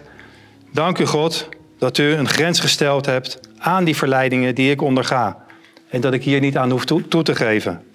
Dank 0.72 1.00
u 1.00 1.06
God 1.06 1.50
dat 1.78 1.98
u 1.98 2.14
een 2.14 2.30
grens 2.30 2.60
gesteld 2.60 3.06
hebt 3.06 3.40
aan 3.58 3.84
die 3.84 3.96
verleidingen 3.96 4.56
die 4.56 4.72
ik 4.72 4.82
onderga 4.82 5.46
en 5.90 6.02
dat 6.02 6.14
ik 6.14 6.24
hier 6.24 6.40
niet 6.40 6.58
aan 6.58 6.72
hoef 6.72 6.86
toe, 6.86 7.08
toe 7.08 7.24
te 7.24 7.36
geven. 7.36 7.87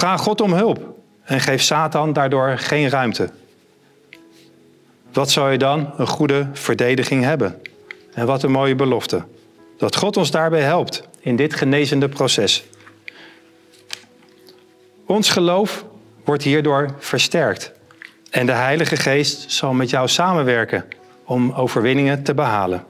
Vraag 0.00 0.20
God 0.20 0.40
om 0.40 0.52
hulp 0.52 0.94
en 1.24 1.40
geef 1.40 1.62
Satan 1.62 2.12
daardoor 2.12 2.58
geen 2.58 2.88
ruimte. 2.88 3.30
Wat 5.12 5.30
zou 5.30 5.52
je 5.52 5.58
dan 5.58 5.92
een 5.96 6.06
goede 6.06 6.48
verdediging 6.52 7.24
hebben? 7.24 7.62
En 8.14 8.26
wat 8.26 8.42
een 8.42 8.50
mooie 8.50 8.74
belofte. 8.74 9.24
Dat 9.78 9.96
God 9.96 10.16
ons 10.16 10.30
daarbij 10.30 10.60
helpt 10.60 11.08
in 11.18 11.36
dit 11.36 11.54
genezende 11.54 12.08
proces. 12.08 12.64
Ons 15.06 15.30
geloof 15.30 15.84
wordt 16.24 16.42
hierdoor 16.42 16.94
versterkt. 16.98 17.72
En 18.30 18.46
de 18.46 18.52
Heilige 18.52 18.96
Geest 18.96 19.52
zal 19.52 19.72
met 19.72 19.90
jou 19.90 20.08
samenwerken 20.08 20.84
om 21.24 21.52
overwinningen 21.52 22.22
te 22.22 22.34
behalen. 22.34 22.84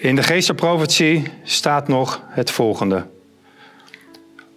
In 0.00 0.16
de 0.16 0.22
geestenprofetie 0.22 1.30
staat 1.42 1.88
nog 1.88 2.22
het 2.28 2.50
volgende. 2.50 3.06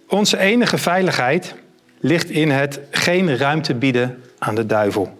Onze 0.08 0.38
enige 0.38 0.78
veiligheid 0.78 1.54
ligt 2.00 2.30
in 2.30 2.50
het 2.50 2.80
geen 2.90 3.36
ruimte 3.36 3.74
bieden 3.74 4.22
aan 4.38 4.54
de 4.54 4.66
duivel. 4.66 5.18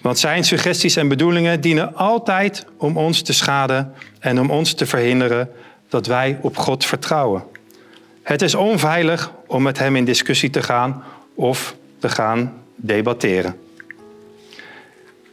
Want 0.00 0.18
zijn 0.18 0.44
suggesties 0.44 0.96
en 0.96 1.08
bedoelingen 1.08 1.60
dienen 1.60 1.94
altijd 1.94 2.66
om 2.76 2.96
ons 2.96 3.22
te 3.22 3.32
schaden 3.32 3.92
en 4.18 4.40
om 4.40 4.50
ons 4.50 4.74
te 4.74 4.86
verhinderen 4.86 5.50
dat 5.88 6.06
wij 6.06 6.38
op 6.40 6.56
God 6.56 6.84
vertrouwen. 6.84 7.44
Het 8.22 8.42
is 8.42 8.54
onveilig 8.54 9.32
om 9.46 9.62
met 9.62 9.78
hem 9.78 9.96
in 9.96 10.04
discussie 10.04 10.50
te 10.50 10.62
gaan 10.62 11.04
of 11.34 11.76
te 11.98 12.08
gaan 12.08 12.62
debatteren. 12.76 13.58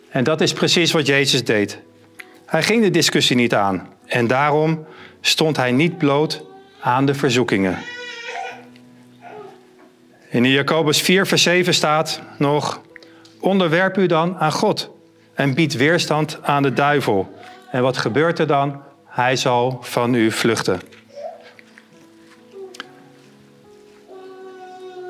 En 0.10 0.24
dat 0.24 0.42
is 0.42 0.54
precies 0.54 0.92
wat 0.92 1.06
Jezus 1.06 1.44
deed. 1.44 1.80
Hij 2.54 2.64
ging 2.64 2.84
de 2.84 2.90
discussie 2.90 3.36
niet 3.36 3.54
aan 3.54 3.88
en 4.06 4.28
daarom 4.28 4.86
stond 5.22 5.58
hij 5.58 5.72
niet 5.72 5.98
bloot 5.98 6.44
aan 6.80 7.06
de 7.06 7.14
verzoekingen. 7.14 7.78
In 10.30 10.46
Jacobus 10.46 11.02
4, 11.02 11.28
vers 11.28 11.44
7 11.44 11.74
staat 11.74 12.22
nog: 12.38 12.82
Onderwerp 13.40 13.98
u 13.98 14.06
dan 14.06 14.38
aan 14.38 14.52
God 14.52 14.90
en 15.34 15.54
bied 15.54 15.74
weerstand 15.74 16.40
aan 16.42 16.64
de 16.64 16.74
duivel. 16.74 17.34
En 17.72 17.82
wat 17.82 17.98
gebeurt 17.98 18.40
er 18.40 18.48
dan? 18.48 18.82
Hij 19.06 19.36
zal 19.36 19.80
van 19.82 20.14
u 20.14 20.32
vluchten. 20.32 20.80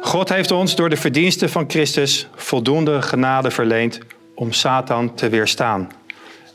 God 0.02 0.30
heeft 0.30 0.52
ons 0.52 0.76
door 0.76 0.90
de 0.90 0.98
verdiensten 0.98 1.50
van 1.50 1.66
Christus 1.68 2.28
voldoende 2.36 3.02
genade 3.02 3.52
verleend 3.52 4.00
om 4.36 4.52
Satan 4.52 5.16
te 5.16 5.30
weerstaan. 5.30 5.90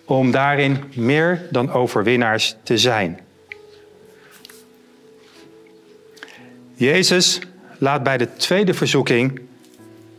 Om 0.08 0.30
daarin 0.30 0.84
meer 0.94 1.46
dan 1.50 1.72
overwinnaars 1.72 2.56
te 2.62 2.78
zijn. 2.78 3.20
Jezus 6.74 7.38
laat 7.78 8.02
bij 8.02 8.16
de 8.16 8.36
tweede 8.36 8.74
verzoeking 8.74 9.40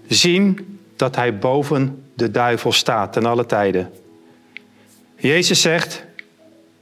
zien 0.08 0.80
dat 0.95 1.15
hij 1.15 1.38
boven 1.38 2.04
de 2.13 2.32
duivel 2.32 2.71
staat 2.71 3.13
ten 3.13 3.25
alle 3.25 3.45
tijden. 3.45 3.91
Jezus 5.15 5.62
zegt, 5.62 6.04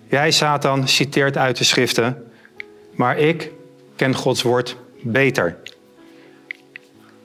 jij 0.09 0.31
Satan 0.31 0.87
citeert 0.87 1.37
uit 1.37 1.57
de 1.57 1.63
schriften, 1.63 2.31
maar 2.91 3.17
ik 3.17 3.51
ken 3.95 4.15
Gods 4.15 4.41
woord 4.41 4.75
beter. 5.01 5.57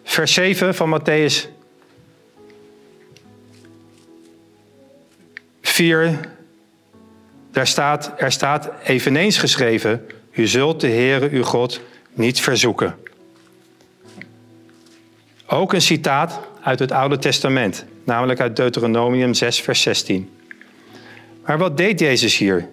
Vers 0.05 0.33
7 0.33 0.75
van 0.75 1.01
Matthäus 1.01 1.49
4, 5.73 6.19
daar 7.53 7.67
staat, 7.67 8.13
er 8.17 8.33
staat 8.33 8.71
eveneens 8.85 9.39
geschreven, 9.39 10.07
u 10.33 10.47
zult 10.47 10.81
de 10.81 10.89
Heere 10.89 11.29
uw 11.31 11.43
God 11.43 11.81
niet 12.13 12.41
verzoeken. 12.41 12.97
Ook 15.47 15.73
een 15.73 15.83
citaat 15.83 16.41
uit 16.63 16.79
het 16.79 16.93
Oude 16.93 17.19
Testament, 17.19 17.85
namelijk 18.05 18.41
uit 18.41 18.57
Deuteronomium 18.57 19.35
6, 19.35 19.61
vers 19.61 19.83
16. 19.83 20.31
Maar 21.47 21.59
wat 21.59 21.77
deed 21.77 22.01
Jezus 22.01 22.39
hier? 22.39 22.69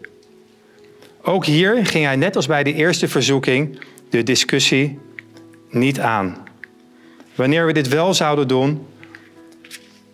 Ook 1.21 1.45
hier 1.45 1.85
ging 1.85 2.05
hij 2.05 2.15
net 2.15 2.35
als 2.35 2.47
bij 2.47 2.63
de 2.63 2.73
eerste 2.73 3.07
verzoeking 3.07 3.79
de 4.09 4.23
discussie 4.23 4.99
niet 5.69 5.99
aan. 5.99 6.37
Wanneer 7.35 7.65
we 7.65 7.73
dit 7.73 7.87
wel 7.87 8.13
zouden 8.13 8.47
doen, 8.47 8.87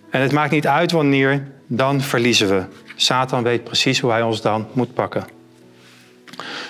en 0.10 0.21
het 0.21 0.32
maakt 0.32 0.52
niet 0.52 0.67
uit 0.67 0.91
wanneer, 0.91 1.54
dan 1.67 2.01
verliezen 2.01 2.49
we. 2.49 2.63
Satan 2.95 3.43
weet 3.43 3.63
precies 3.63 3.99
hoe 3.99 4.12
hij 4.12 4.21
ons 4.21 4.41
dan 4.41 4.67
moet 4.73 4.93
pakken. 4.93 5.28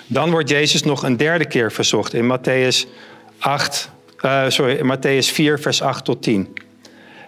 Dan 0.07 0.31
wordt 0.31 0.49
Jezus 0.49 0.83
nog 0.83 1.03
een 1.03 1.17
derde 1.17 1.45
keer 1.45 1.71
verzocht 1.71 2.13
in 2.13 2.37
Matthäus 2.37 2.87
8, 3.39 3.89
uh, 4.21 4.43
sorry, 4.47 4.95
Matthäus 4.95 5.33
4, 5.33 5.59
vers 5.59 5.81
8 5.81 6.05
tot 6.05 6.23
10. 6.23 6.53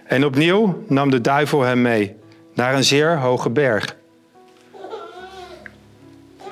En 0.04 0.26
opnieuw 0.26 0.84
nam 0.88 1.10
de 1.10 1.22
duivel 1.22 1.62
hem 1.62 1.82
mee 1.82 2.16
naar 2.54 2.76
een 2.76 2.84
zeer 2.84 3.18
hoge 3.18 3.50
berg. 3.50 3.96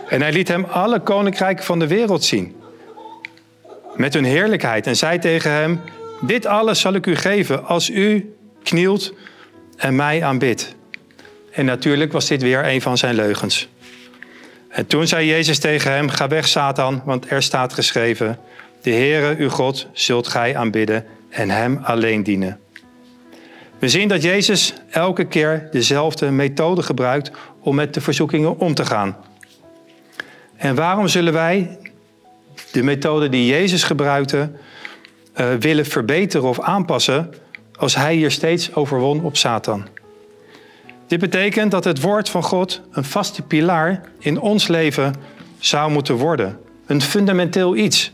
En 0.08 0.22
hij 0.22 0.32
liet 0.32 0.48
hem 0.48 0.64
alle 0.64 1.00
koninkrijken 1.00 1.66
van 1.66 1.80
de 1.80 1.88
wereld 1.88 2.24
zien. 2.24 2.56
Met 3.96 4.14
hun 4.14 4.24
heerlijkheid. 4.24 4.88
En 4.88 4.96
zei 4.96 5.20
tegen 5.20 5.52
hem: 5.52 5.82
Dit 6.22 6.46
alles 6.46 6.80
zal 6.80 6.94
ik 6.94 7.06
u 7.06 7.16
geven 7.16 7.66
als 7.66 7.90
u 7.90 8.36
knielt 8.64 9.14
en 9.78 9.96
mij 9.96 10.24
aanbidt. 10.24 10.76
En 11.56 11.66
natuurlijk 11.66 12.12
was 12.12 12.28
dit 12.28 12.42
weer 12.42 12.66
een 12.66 12.82
van 12.82 12.98
zijn 12.98 13.16
leugens. 13.16 13.68
En 14.70 14.88
toen 14.88 15.08
zei 15.08 15.28
Jezus 15.28 15.60
tegen 15.60 15.92
hem: 15.92 16.10
Ga 16.10 16.28
weg, 16.28 16.48
Satan, 16.48 17.02
want 17.06 17.32
er 17.32 17.44
staat 17.44 17.74
geschreven: 17.74 18.40
De 18.82 18.92
Heere, 18.92 19.36
uw 19.38 19.50
God, 19.50 19.88
zult 19.94 20.28
gij 20.28 20.58
aanbidden 20.58 21.06
en 21.30 21.50
hem 21.50 21.80
alleen 21.84 22.24
dienen. 22.24 22.60
We 23.80 23.90
zien 23.90 24.08
dat 24.08 24.22
Jezus 24.22 24.74
elke 24.90 25.26
keer 25.26 25.68
dezelfde 25.72 26.32
methode 26.32 26.84
gebruikt 26.84 27.32
om 27.60 27.76
met 27.76 27.94
de 27.94 28.02
verzoekingen 28.02 28.60
om 28.60 28.74
te 28.74 28.86
gaan. 28.86 29.18
En 30.56 30.76
waarom 30.76 31.08
zullen 31.08 31.34
wij 31.34 31.78
de 32.72 32.84
methode 32.84 33.30
die 33.30 33.46
Jezus 33.46 33.84
gebruikte 33.84 34.52
uh, 35.36 35.54
willen 35.60 35.86
verbeteren 35.86 36.50
of 36.50 36.60
aanpassen 36.60 37.34
als 37.76 37.96
hij 37.96 38.16
hier 38.16 38.32
steeds 38.32 38.76
overwon 38.76 39.24
op 39.24 39.38
Satan? 39.38 39.88
Dit 41.08 41.20
betekent 41.20 41.72
dat 41.72 41.84
het 41.84 42.02
woord 42.02 42.30
van 42.30 42.44
God 42.44 42.82
een 42.92 43.04
vaste 43.04 43.42
pilaar 43.42 44.02
in 44.20 44.40
ons 44.40 44.68
leven 44.68 45.16
zou 45.60 45.92
moeten 45.92 46.16
worden. 46.16 46.60
Een 46.86 47.02
fundamenteel 47.02 47.76
iets. 47.76 48.12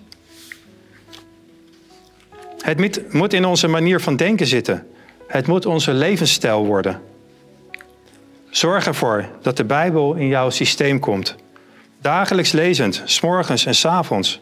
Het 2.61 3.13
moet 3.13 3.33
in 3.33 3.45
onze 3.45 3.67
manier 3.67 3.99
van 3.99 4.15
denken 4.15 4.47
zitten. 4.47 4.87
Het 5.27 5.47
moet 5.47 5.65
onze 5.65 5.93
levensstijl 5.93 6.65
worden. 6.65 7.01
Zorg 8.49 8.85
ervoor 8.85 9.25
dat 9.41 9.57
de 9.57 9.65
Bijbel 9.65 10.13
in 10.13 10.27
jouw 10.27 10.49
systeem 10.49 10.99
komt. 10.99 11.35
Dagelijks 12.01 12.51
lezend, 12.51 13.01
s'morgens 13.05 13.65
en 13.65 13.75
s'avonds. 13.75 14.41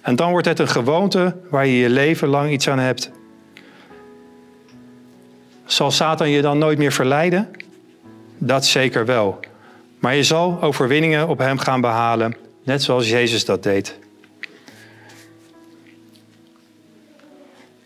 En 0.00 0.16
dan 0.16 0.30
wordt 0.30 0.46
het 0.46 0.58
een 0.58 0.68
gewoonte 0.68 1.36
waar 1.50 1.66
je 1.66 1.78
je 1.78 1.88
leven 1.88 2.28
lang 2.28 2.50
iets 2.50 2.68
aan 2.68 2.78
hebt. 2.78 3.10
Zal 5.68 5.90
Satan 5.90 6.30
je 6.30 6.42
dan 6.42 6.58
nooit 6.58 6.78
meer 6.78 6.92
verleiden? 6.92 7.48
Dat 8.38 8.66
zeker 8.66 9.06
wel. 9.06 9.40
Maar 9.98 10.14
je 10.14 10.22
zal 10.22 10.62
overwinningen 10.62 11.28
op 11.28 11.38
hem 11.38 11.58
gaan 11.58 11.80
behalen, 11.80 12.36
net 12.62 12.82
zoals 12.82 13.08
Jezus 13.08 13.44
dat 13.44 13.62
deed. 13.62 13.98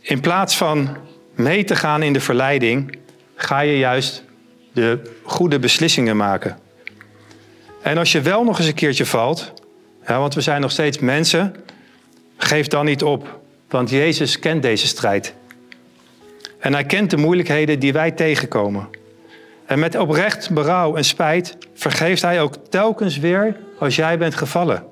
In 0.00 0.20
plaats 0.20 0.56
van 0.56 0.96
mee 1.34 1.64
te 1.64 1.76
gaan 1.76 2.02
in 2.02 2.12
de 2.12 2.20
verleiding, 2.20 2.98
ga 3.34 3.60
je 3.60 3.78
juist 3.78 4.24
de 4.72 5.16
goede 5.22 5.58
beslissingen 5.58 6.16
maken. 6.16 6.58
En 7.82 7.98
als 7.98 8.12
je 8.12 8.20
wel 8.20 8.44
nog 8.44 8.58
eens 8.58 8.66
een 8.66 8.74
keertje 8.74 9.06
valt, 9.06 9.52
want 10.06 10.34
we 10.34 10.40
zijn 10.40 10.60
nog 10.60 10.70
steeds 10.70 10.98
mensen, 10.98 11.54
geef 12.36 12.66
dan 12.66 12.84
niet 12.84 13.02
op, 13.02 13.40
want 13.68 13.90
Jezus 13.90 14.38
kent 14.38 14.62
deze 14.62 14.86
strijd. 14.86 15.34
En 16.62 16.72
hij 16.72 16.84
kent 16.84 17.10
de 17.10 17.16
moeilijkheden 17.16 17.78
die 17.78 17.92
wij 17.92 18.10
tegenkomen. 18.10 18.88
En 19.66 19.78
met 19.78 19.96
oprecht 19.96 20.50
berouw 20.50 20.96
en 20.96 21.04
spijt 21.04 21.56
vergeeft 21.74 22.22
hij 22.22 22.40
ook 22.40 22.54
telkens 22.68 23.18
weer 23.18 23.56
als 23.78 23.96
jij 23.96 24.18
bent 24.18 24.34
gevallen. 24.34 24.84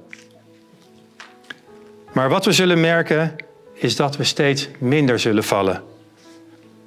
Maar 2.12 2.28
wat 2.28 2.44
we 2.44 2.52
zullen 2.52 2.80
merken 2.80 3.36
is 3.72 3.96
dat 3.96 4.16
we 4.16 4.24
steeds 4.24 4.68
minder 4.78 5.18
zullen 5.18 5.44
vallen. 5.44 5.82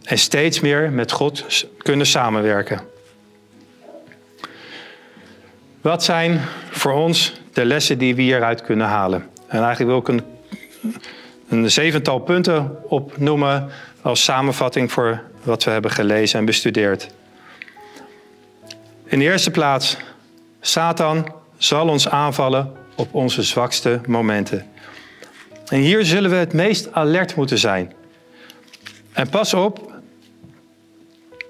En 0.04 0.18
steeds 0.18 0.60
meer 0.60 0.92
met 0.92 1.12
God 1.12 1.68
kunnen 1.78 2.06
samenwerken. 2.06 2.82
Wat 5.82 6.04
zijn 6.04 6.42
voor 6.70 6.94
ons 6.94 7.42
de 7.54 7.66
lessen 7.66 7.98
die 7.98 8.16
we 8.16 8.22
hieruit 8.22 8.62
kunnen 8.62 8.88
halen? 8.88 9.30
En 9.48 9.64
eigenlijk 9.64 9.90
wil 9.90 9.98
ik 9.98 10.08
een, 10.08 10.24
een 11.50 11.72
zevental 11.72 12.20
punten 12.20 12.78
opnoemen 12.90 13.70
als 14.04 14.24
samenvatting 14.24 14.92
voor 14.92 15.22
wat 15.44 15.64
we 15.64 15.72
hebben 15.72 15.92
gelezen 15.92 16.40
en 16.40 16.46
bestudeerd. 16.46 17.08
In 19.04 19.20
de 19.20 19.26
eerste 19.26 19.52
plaats, 19.52 19.98
Satan 20.62 21.34
zal 21.58 21.88
ons 21.88 22.10
aanvallen 22.10 22.72
op 22.96 23.14
onze 23.14 23.44
zwakste 23.44 24.02
momenten. 24.08 24.68
En 25.68 25.80
hier 25.80 26.06
zullen 26.06 26.30
we 26.30 26.36
het 26.36 26.54
meest 26.54 26.94
alert 26.94 27.36
moeten 27.36 27.58
zijn. 27.58 27.94
En 29.12 29.30
pas 29.30 29.54
op, 29.54 29.92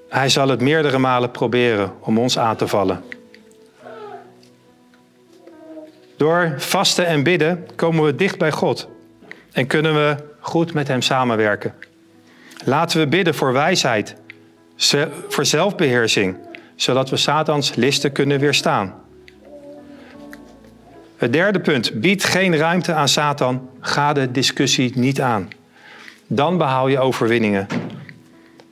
hij 0.10 0.30
zal 0.30 0.48
het 0.48 0.62
meerdere 0.62 0.98
malen 0.98 1.32
proberen 1.32 1.92
om 2.00 2.18
ons 2.18 2.38
aan 2.38 2.56
te 2.56 2.68
vallen. 2.68 3.04
Door 6.18 6.54
vasten 6.58 7.06
en 7.06 7.24
bidden 7.24 7.68
komen 7.76 8.04
we 8.04 8.16
dicht 8.16 8.38
bij 8.38 8.52
God 8.52 8.88
en 9.52 9.68
kunnen 9.68 9.94
we 9.94 10.16
goed 10.40 10.74
met 10.74 10.88
Hem 10.88 11.02
samenwerken. 11.02 11.74
Laten 12.64 13.00
we 13.00 13.08
bidden 13.08 13.36
voor 13.36 13.54
wijsheid, 13.54 14.16
voor 15.28 15.46
zelfbeheersing, 15.46 16.38
zodat 16.76 17.10
we 17.10 17.18
Satans 17.18 17.76
listen 17.76 18.12
kunnen 18.12 18.40
weerstaan. 18.40 18.94
Het 21.18 21.34
derde 21.34 21.60
punt, 21.60 22.00
bied 22.00 22.24
geen 22.24 22.58
ruimte 22.58 22.94
aan 22.94 23.08
Satan, 23.08 23.70
ga 23.80 24.14
de 24.14 24.32
discussie 24.32 24.92
niet 24.96 25.22
aan. 25.22 25.50
Dan 26.28 26.58
behaal 26.58 26.88
je 26.88 27.00
overwinningen. 27.00 27.68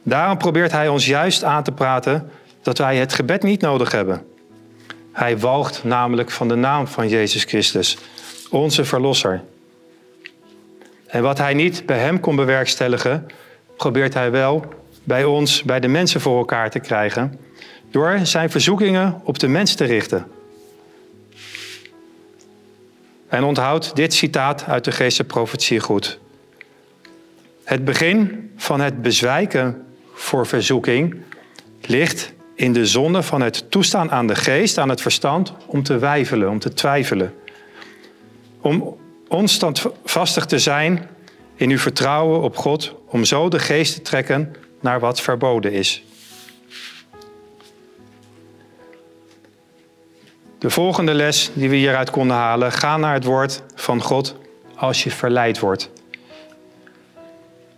Daarom 0.04 0.38
probeert 0.38 0.72
hij 0.72 0.88
ons 0.88 1.06
juist 1.06 1.44
aan 1.44 1.64
te 1.64 1.72
praten 1.72 2.30
dat 2.62 2.78
wij 2.78 2.98
het 2.98 3.14
gebed 3.14 3.44
niet 3.44 3.62
nodig 3.62 3.92
hebben. 3.92 4.26
Hij 5.12 5.38
walgt 5.38 5.84
namelijk 5.84 6.32
van 6.32 6.48
de 6.48 6.56
naam 6.56 6.88
van 6.88 7.08
Jezus 7.08 7.44
Christus, 7.44 7.98
onze 8.50 8.86
Verlosser. 8.86 9.42
En 11.08 11.22
wat 11.22 11.38
hij 11.38 11.54
niet 11.54 11.86
bij 11.86 11.98
hem 11.98 12.20
kon 12.20 12.36
bewerkstelligen, 12.36 13.28
probeert 13.82 14.14
hij 14.14 14.32
wel 14.32 14.66
bij 15.04 15.24
ons, 15.24 15.64
bij 15.64 15.80
de 15.80 15.88
mensen 15.88 16.22
voor 16.22 16.38
elkaar 16.38 16.70
te 16.70 16.80
krijgen, 16.80 17.40
door 17.92 18.20
zijn 18.24 18.50
verzoekingen 18.50 19.22
op 19.24 19.40
de 19.40 19.48
mens 19.48 19.76
te 19.76 19.84
richten. 19.84 20.28
En 23.28 23.44
onthoud 23.44 23.96
dit 23.96 24.14
citaat 24.14 24.66
uit 24.68 24.84
de 24.84 24.92
geestelijke 24.92 25.80
goed. 25.80 26.20
Het 27.64 27.86
begin 27.86 28.52
van 28.56 28.82
het 28.82 29.02
bezwijken 29.02 29.86
voor 30.14 30.48
verzoeking 30.48 31.16
ligt 31.82 32.34
in 32.56 32.74
de 32.74 32.86
zonde 32.86 33.24
van 33.24 33.42
het 33.42 33.72
toestaan 33.72 34.12
aan 34.12 34.28
de 34.28 34.36
geest, 34.36 34.78
aan 34.78 34.90
het 34.90 35.02
verstand, 35.02 35.54
om 35.66 35.84
te 35.84 35.98
wijvelen, 35.98 36.50
om 36.50 36.60
te 36.60 36.74
twijfelen. 36.74 37.34
Om 38.62 38.98
onstandvastig 39.28 40.46
te 40.46 40.60
zijn 40.60 41.08
in 41.56 41.70
uw 41.70 41.78
vertrouwen 41.78 42.42
op 42.42 42.58
God, 42.58 43.00
om 43.12 43.26
zo 43.26 43.50
de 43.50 43.60
geest 43.60 43.94
te 43.94 44.02
trekken 44.02 44.56
naar 44.80 45.00
wat 45.00 45.22
verboden 45.22 45.72
is. 45.72 46.04
De 50.60 50.70
volgende 50.70 51.14
les 51.14 51.52
die 51.54 51.70
we 51.70 51.76
hieruit 51.76 52.10
konden 52.10 52.36
halen, 52.36 52.72
ga 52.72 52.98
naar 52.98 53.14
het 53.14 53.24
woord 53.24 53.64
van 53.76 54.02
God 54.02 54.36
als 54.76 55.04
je 55.04 55.12
verleid 55.12 55.60
wordt. 55.60 55.90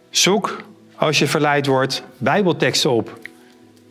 Zoek 0.10 0.64
als 0.96 1.20
je 1.20 1.28
verleid 1.28 1.66
wordt 1.66 2.04
bijbelteksten 2.18 2.92
op 2.92 3.20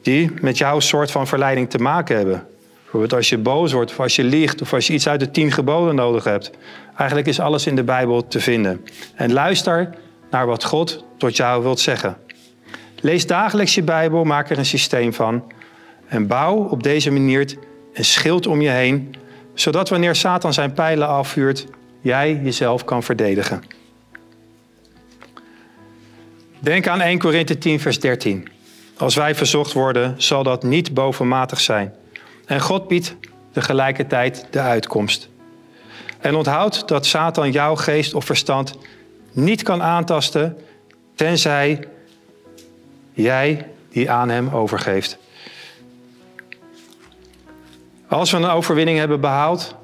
die 0.02 0.33
met 0.40 0.59
jouw 0.59 0.81
soort 0.81 1.11
van 1.11 1.26
verleiding 1.26 1.70
te 1.70 1.78
maken 1.78 2.16
hebben. 2.16 2.46
Bijvoorbeeld 2.83 3.12
als 3.12 3.28
je 3.28 3.38
boos 3.38 3.72
wordt 3.72 3.90
of 3.90 4.00
als 4.00 4.16
je 4.16 4.24
liegt 4.24 4.61
of 4.62 4.72
als 4.72 4.87
je 4.87 4.92
iets 4.92 5.09
uit 5.09 5.20
de 5.20 5.31
tien 5.31 5.52
geboden 5.52 5.94
nodig 5.94 6.24
hebt. 6.24 6.50
Eigenlijk 6.96 7.28
is 7.28 7.40
alles 7.40 7.66
in 7.66 7.76
de 7.76 7.83
Bijbel 7.83 8.28
te 8.28 8.40
vinden. 8.40 8.85
En 9.14 9.33
luister 9.33 9.94
naar 10.33 10.47
wat 10.47 10.64
God 10.64 11.05
tot 11.16 11.37
jou 11.37 11.62
wilt 11.62 11.81
zeggen. 11.81 12.16
Lees 13.01 13.27
dagelijks 13.27 13.75
je 13.75 13.83
Bijbel, 13.83 14.25
maak 14.25 14.51
er 14.51 14.59
een 14.59 14.66
systeem 14.66 15.12
van. 15.12 15.53
En 16.07 16.27
bouw 16.27 16.57
op 16.57 16.83
deze 16.83 17.11
manier 17.11 17.57
een 17.92 18.05
schild 18.05 18.47
om 18.47 18.61
je 18.61 18.68
heen, 18.68 19.14
zodat 19.55 19.88
wanneer 19.88 20.14
Satan 20.14 20.53
zijn 20.53 20.73
pijlen 20.73 21.09
afvuurt, 21.09 21.66
jij 22.01 22.40
jezelf 22.42 22.85
kan 22.85 23.03
verdedigen. 23.03 23.62
Denk 26.59 26.87
aan 26.87 27.01
1 27.01 27.18
Korinthe 27.18 27.59
10, 27.59 27.81
vers 27.81 28.01
13. 28.01 28.49
Als 28.97 29.14
wij 29.14 29.35
verzocht 29.35 29.73
worden, 29.73 30.14
zal 30.16 30.42
dat 30.42 30.62
niet 30.62 30.95
bovenmatig 30.95 31.61
zijn. 31.61 31.95
En 32.47 32.61
God 32.61 32.88
biedt 32.88 33.16
tegelijkertijd 33.53 34.47
de 34.51 34.61
uitkomst. 34.61 35.29
En 36.21 36.35
onthoud 36.35 36.88
dat 36.88 37.07
Satan 37.07 37.51
jouw 37.51 37.77
geest 37.77 38.14
of 38.14 38.25
verstand 38.25 38.79
niet 39.33 39.62
kan 39.62 39.83
aantasten, 39.83 40.57
tenzij 41.14 41.88
jij 43.12 43.66
die 43.88 44.11
aan 44.11 44.29
hem 44.29 44.49
overgeeft. 44.49 45.18
Als 48.09 48.31
we 48.31 48.37
een 48.37 48.45
overwinning 48.45 48.99
hebben 48.99 49.21
behaald, 49.21 49.75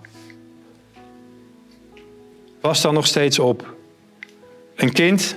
pas 2.61 2.81
dan 2.81 2.95
nog 2.95 3.07
steeds 3.07 3.39
op. 3.39 3.75
Een 4.77 4.93
kind, 4.93 5.37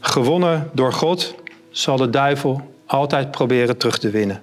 gewonnen 0.00 0.70
door 0.72 0.92
God, 0.92 1.34
zal 1.70 1.96
de 1.96 2.10
duivel 2.10 2.70
altijd 2.86 3.30
proberen 3.30 3.76
terug 3.76 3.98
te 3.98 4.10
winnen. 4.10 4.42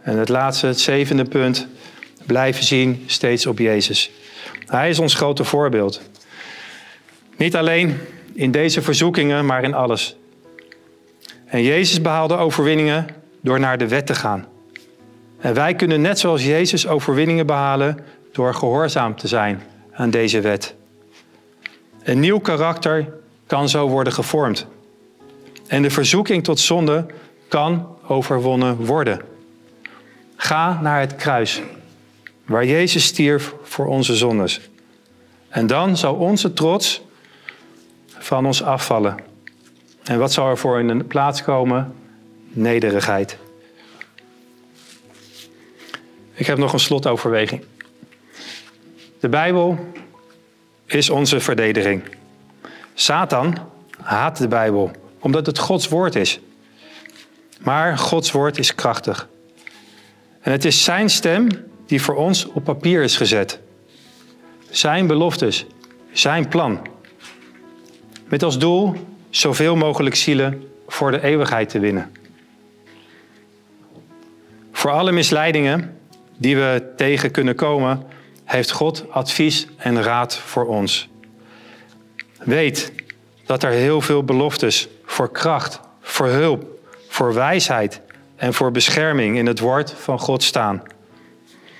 En 0.00 0.18
het 0.18 0.28
laatste, 0.28 0.66
het 0.66 0.80
zevende 0.80 1.24
punt, 1.24 1.66
blijven 2.26 2.64
zien 2.64 3.04
steeds 3.06 3.46
op 3.46 3.58
Jezus. 3.58 4.10
Hij 4.66 4.88
is 4.88 4.98
ons 4.98 5.14
grote 5.14 5.44
voorbeeld. 5.44 6.00
Niet 7.42 7.56
alleen 7.56 7.98
in 8.32 8.50
deze 8.50 8.82
verzoekingen, 8.82 9.46
maar 9.46 9.62
in 9.62 9.74
alles. 9.74 10.16
En 11.44 11.62
Jezus 11.62 12.00
behaalde 12.00 12.36
overwinningen 12.36 13.06
door 13.40 13.60
naar 13.60 13.78
de 13.78 13.88
wet 13.88 14.06
te 14.06 14.14
gaan. 14.14 14.46
En 15.38 15.54
wij 15.54 15.74
kunnen 15.74 16.00
net 16.00 16.18
zoals 16.18 16.44
Jezus 16.44 16.86
overwinningen 16.86 17.46
behalen 17.46 17.98
door 18.32 18.54
gehoorzaam 18.54 19.16
te 19.16 19.28
zijn 19.28 19.62
aan 19.92 20.10
deze 20.10 20.40
wet. 20.40 20.74
Een 22.02 22.20
nieuw 22.20 22.38
karakter 22.38 23.12
kan 23.46 23.68
zo 23.68 23.88
worden 23.88 24.12
gevormd. 24.12 24.66
En 25.66 25.82
de 25.82 25.90
verzoeking 25.90 26.44
tot 26.44 26.60
zonde 26.60 27.06
kan 27.48 27.96
overwonnen 28.06 28.76
worden. 28.76 29.20
Ga 30.36 30.80
naar 30.82 31.00
het 31.00 31.16
kruis, 31.16 31.62
waar 32.44 32.66
Jezus 32.66 33.04
stierf 33.04 33.54
voor 33.62 33.86
onze 33.86 34.16
zondes. 34.16 34.60
En 35.48 35.66
dan 35.66 35.96
zal 35.96 36.14
onze 36.14 36.52
trots 36.52 37.02
van 38.22 38.46
ons 38.46 38.62
afvallen. 38.62 39.16
En 40.02 40.18
wat 40.18 40.32
zal 40.32 40.48
er 40.48 40.58
voor 40.58 40.78
in 40.78 40.98
de 40.98 41.04
plaats 41.04 41.42
komen? 41.42 41.94
Nederigheid. 42.48 43.38
Ik 46.32 46.46
heb 46.46 46.58
nog 46.58 46.72
een 46.72 46.80
slotoverweging. 46.80 47.64
De 49.20 49.28
Bijbel 49.28 49.86
is 50.86 51.10
onze 51.10 51.40
verdediging. 51.40 52.02
Satan 52.94 53.58
haat 54.00 54.36
de 54.36 54.48
Bijbel, 54.48 54.90
omdat 55.20 55.46
het 55.46 55.58
Gods 55.58 55.88
woord 55.88 56.14
is. 56.14 56.40
Maar 57.60 57.98
Gods 57.98 58.30
woord 58.30 58.58
is 58.58 58.74
krachtig. 58.74 59.28
En 60.40 60.52
het 60.52 60.64
is 60.64 60.84
Zijn 60.84 61.10
stem 61.10 61.48
die 61.86 62.02
voor 62.02 62.14
ons 62.14 62.46
op 62.46 62.64
papier 62.64 63.02
is 63.02 63.16
gezet. 63.16 63.60
Zijn 64.70 65.06
beloftes, 65.06 65.66
Zijn 66.12 66.48
plan. 66.48 66.91
Met 68.32 68.42
als 68.42 68.58
doel 68.58 68.94
zoveel 69.30 69.76
mogelijk 69.76 70.14
zielen 70.14 70.68
voor 70.88 71.10
de 71.10 71.22
eeuwigheid 71.22 71.68
te 71.68 71.78
winnen. 71.78 72.12
Voor 74.72 74.90
alle 74.90 75.12
misleidingen 75.12 75.98
die 76.36 76.56
we 76.56 76.92
tegen 76.96 77.30
kunnen 77.30 77.54
komen, 77.54 78.06
heeft 78.44 78.70
God 78.70 79.04
advies 79.10 79.66
en 79.76 80.02
raad 80.02 80.36
voor 80.36 80.66
ons. 80.66 81.08
Weet 82.38 82.92
dat 83.46 83.62
er 83.62 83.70
heel 83.70 84.00
veel 84.00 84.24
beloftes 84.24 84.88
voor 85.04 85.30
kracht, 85.30 85.80
voor 86.00 86.28
hulp, 86.28 86.64
voor 87.08 87.34
wijsheid 87.34 88.00
en 88.36 88.54
voor 88.54 88.70
bescherming 88.70 89.36
in 89.36 89.46
het 89.46 89.58
woord 89.58 89.94
van 89.98 90.18
God 90.18 90.42
staan. 90.42 90.82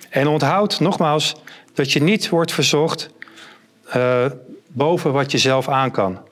En 0.09 0.27
onthoud 0.27 0.81
nogmaals 0.81 1.35
dat 1.75 1.93
je 1.93 2.03
niet 2.03 2.29
wordt 2.29 2.53
verzocht 2.53 3.11
uh, 3.97 4.27
boven 4.67 5.13
wat 5.13 5.31
je 5.31 5.39
zelf 5.39 5.69
aan 5.69 5.91
kan. 5.91 6.31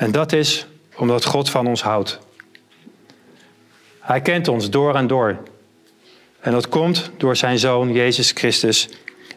En 0.00 0.12
dat 0.12 0.32
is 0.32 0.66
omdat 0.96 1.24
God 1.24 1.50
van 1.50 1.66
ons 1.66 1.82
houdt. 1.82 2.18
Hij 3.98 4.20
kent 4.20 4.48
ons 4.48 4.70
door 4.70 4.94
en 4.94 5.06
door. 5.06 5.38
En 6.40 6.52
dat 6.52 6.68
komt 6.68 7.10
door 7.16 7.36
zijn 7.36 7.58
zoon 7.58 7.92
Jezus 7.92 8.30
Christus, 8.30 8.88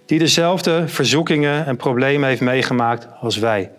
die 0.06 0.20
dezelfde 0.20 0.88
verzoekingen 0.88 1.66
en 1.66 1.76
problemen 1.76 2.30
heeft 2.30 2.42
meegemaakt 2.42 3.08
als 3.20 3.38
wij. 3.38 3.72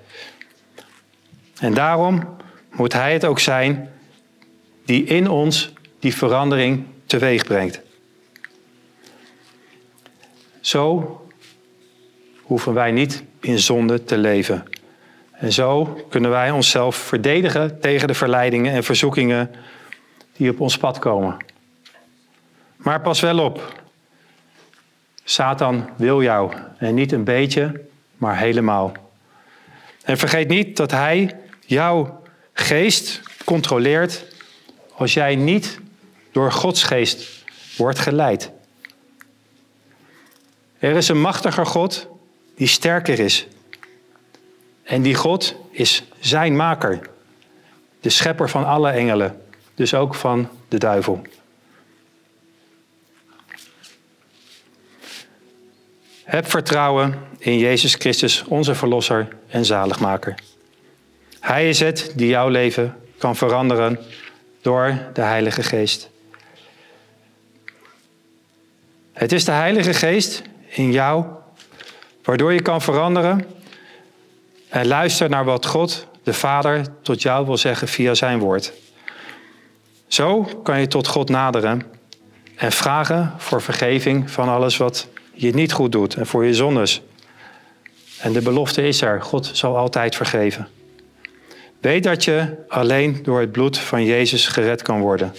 En 1.59 1.75
daarom 1.75 2.37
moet 2.71 2.93
Hij 2.93 3.13
het 3.13 3.25
ook 3.25 3.41
zijn 3.41 3.91
die 4.85 5.05
in 5.05 5.31
ons 5.31 5.73
die 5.99 6.15
verandering 6.15 6.87
teweeg 7.07 7.45
brengt. 7.45 7.81
Zo 10.61 11.21
hoeven 12.43 12.75
wij 12.75 12.91
niet 12.91 13.23
in 13.41 13.59
zonde 13.59 14.05
te 14.05 14.19
leven. 14.19 14.74
En 15.45 15.53
zo 15.53 15.99
kunnen 16.09 16.31
wij 16.31 16.51
onszelf 16.51 16.97
verdedigen 16.97 17.81
tegen 17.81 18.09
de 18.09 18.15
verleidingen 18.15 18.73
en 18.73 18.85
verzoekingen 18.85 19.51
die 20.37 20.51
op 20.51 20.61
ons 20.61 20.77
pad 20.77 20.99
komen. 20.99 21.37
Maar 22.77 23.01
pas 23.01 23.21
wel 23.21 23.39
op. 23.39 23.83
Satan 25.25 25.89
wil 25.97 26.23
jou 26.23 26.55
en 26.79 26.95
niet 26.95 27.13
een 27.13 27.25
beetje, 27.25 27.81
maar 28.17 28.39
helemaal. 28.39 28.93
En 30.05 30.19
vergeet 30.19 30.49
niet 30.49 30.77
dat 30.77 30.91
hij 30.91 31.37
jouw 31.67 32.23
geest 32.53 33.21
controleert 33.45 34.25
als 34.95 35.15
jij 35.15 35.37
niet 35.37 35.79
door 36.33 36.53
Gods 36.53 36.83
geest 36.83 37.45
wordt 37.77 37.99
geleid. 37.99 38.51
Er 40.79 40.97
is 40.97 41.09
een 41.09 41.21
machtiger 41.21 41.67
God 41.67 42.09
die 42.57 42.67
sterker 42.67 43.19
is. 43.19 43.47
En 44.85 45.03
die 45.03 45.15
God 45.15 45.55
is 45.71 46.03
zijn 46.21 46.57
maker, 46.57 47.01
de 48.01 48.11
schepper 48.11 48.51
van 48.51 48.65
alle 48.65 48.91
engelen, 48.91 49.43
dus 49.75 49.95
ook 49.95 50.15
van 50.15 50.49
de 50.69 50.79
duivel. 50.79 51.23
Heb 56.25 56.51
vertrouwen 56.51 57.19
in 57.39 57.59
Jezus 57.59 57.95
Christus, 57.95 58.45
onze 58.45 58.75
Verlosser 58.75 59.29
en 59.49 59.65
Zaligmaker. 59.65 60.35
Hij 61.41 61.69
is 61.69 61.81
het 61.81 62.13
die 62.15 62.29
jouw 62.29 62.49
leven 62.49 62.97
kan 63.19 63.37
veranderen 63.37 63.99
door 64.61 64.99
de 65.13 65.21
Heilige 65.21 65.63
Geest. 65.63 66.11
Het 69.13 69.33
is 69.33 69.45
de 69.45 69.53
Heilige 69.53 69.95
Geest 69.95 70.43
in 70.69 70.93
jou 70.93 71.25
waardoor 72.23 72.53
je 72.53 72.63
kan 72.63 72.83
veranderen 72.83 73.47
en 74.75 74.87
luister 74.87 75.29
naar 75.29 75.45
wat 75.45 75.67
God, 75.67 76.07
de 76.23 76.33
Vader, 76.33 76.87
tot 77.03 77.23
jou 77.23 77.47
wil 77.47 77.57
zeggen 77.57 77.89
via 77.89 78.15
zijn 78.15 78.39
woord. 78.39 78.73
Zo 80.07 80.43
kan 80.63 80.81
je 80.81 80.87
tot 80.87 81.07
God 81.07 81.29
naderen 81.29 81.83
en 82.57 82.73
vragen 82.73 83.35
voor 83.37 83.63
vergeving 83.63 84.31
van 84.31 84.49
alles 84.49 84.77
wat 84.77 85.09
je 85.33 85.55
niet 85.55 85.73
goed 85.73 85.93
doet 85.93 86.15
en 86.15 86.27
voor 86.27 86.45
je 86.45 86.55
zondes. 86.55 87.03
En 88.19 88.33
de 88.33 88.41
belofte 88.43 88.87
is 88.87 89.01
er, 89.01 89.23
God 89.23 89.51
zal 89.53 89.77
altijd 89.77 90.17
vergeven. 90.17 90.69
Weet 91.81 92.05
dat 92.05 92.25
je 92.25 92.65
alleen 92.69 93.21
door 93.23 93.41
het 93.41 93.53
bloed 93.53 93.79
van 93.79 94.05
Jezus 94.05 94.47
gered 94.47 94.83
kan 94.83 95.01
worden. 95.01 95.33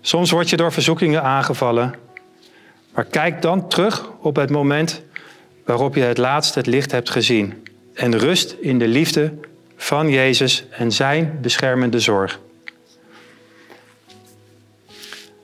Soms 0.00 0.30
word 0.30 0.50
je 0.50 0.56
door 0.56 0.72
verzoekingen 0.72 1.22
aangevallen, 1.22 1.94
maar 2.94 3.04
kijk 3.04 3.42
dan 3.42 3.68
terug 3.68 4.08
op 4.20 4.36
het 4.36 4.50
moment 4.50 5.02
waarop 5.64 5.94
je 5.94 6.02
het 6.02 6.18
laatst 6.18 6.54
het 6.54 6.66
licht 6.66 6.92
hebt 6.92 7.10
gezien 7.10 7.64
en 7.96 8.18
rust 8.18 8.56
in 8.60 8.78
de 8.78 8.88
liefde 8.88 9.32
van 9.76 10.10
Jezus 10.10 10.64
en 10.70 10.92
zijn 10.92 11.38
beschermende 11.40 12.00
zorg. 12.00 12.40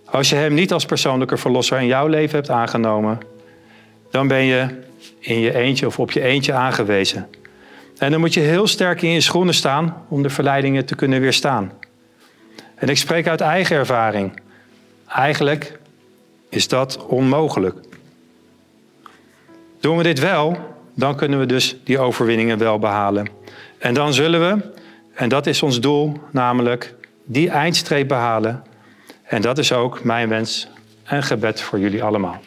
Als 0.05 0.29
je 0.29 0.35
Hem 0.35 0.55
niet 0.55 0.73
als 0.73 0.85
persoonlijke 0.85 1.37
verlosser 1.37 1.81
in 1.81 1.87
jouw 1.87 2.07
leven 2.07 2.35
hebt 2.35 2.51
aangenomen, 2.51 3.19
dan 4.11 4.29
ben 4.29 4.43
je 4.43 4.67
in 5.19 5.41
je 5.41 5.55
eentje 5.55 5.87
of 5.87 5.99
op 5.99 6.11
je 6.11 6.21
eentje 6.21 6.53
aangewezen. 6.53 7.29
En 7.99 8.11
dan 8.11 8.21
moet 8.21 8.35
je 8.35 8.41
heel 8.41 8.67
sterk 8.67 9.03
in 9.03 9.11
je 9.11 9.21
schoenen 9.21 9.55
staan 9.55 10.05
om 10.09 10.23
de 10.23 10.31
verleidingen 10.31 10.85
te 10.85 10.95
kunnen 10.95 11.21
weerstaan. 11.21 11.73
En 12.75 12.89
ik 12.89 12.97
spreek 12.97 13.29
uit 13.29 13.41
eigen 13.41 13.77
ervaring. 13.77 14.41
Eigenlijk 15.09 15.79
is 16.49 16.69
dat 16.69 17.07
onmogelijk. 17.07 17.77
Doen 19.81 19.97
we 19.97 20.03
dit 20.03 20.19
wel, 20.19 20.72
dan 20.95 21.17
kunnen 21.17 21.39
we 21.39 21.47
dus 21.47 21.77
die 21.85 21.99
overwinningen 21.99 22.59
wel 22.59 22.79
behalen. 22.79 23.29
En 23.79 23.95
dan 23.95 24.13
zullen 24.13 24.41
we, 24.41 24.73
en 25.15 25.29
dat 25.29 25.47
is 25.47 25.63
ons 25.63 25.81
doel, 25.81 26.21
namelijk 26.31 26.95
die 27.25 27.51
eindstreep 27.51 28.09
behalen. 28.09 28.63
En 29.23 29.43
dat 29.43 29.59
is 29.59 29.73
ook 29.73 30.05
mijn 30.05 30.29
wens 30.29 30.69
en 31.05 31.23
gebed 31.23 31.61
voor 31.61 31.79
jullie 31.79 32.03
allemaal. 32.03 32.41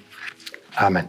Amen. 0.74 1.08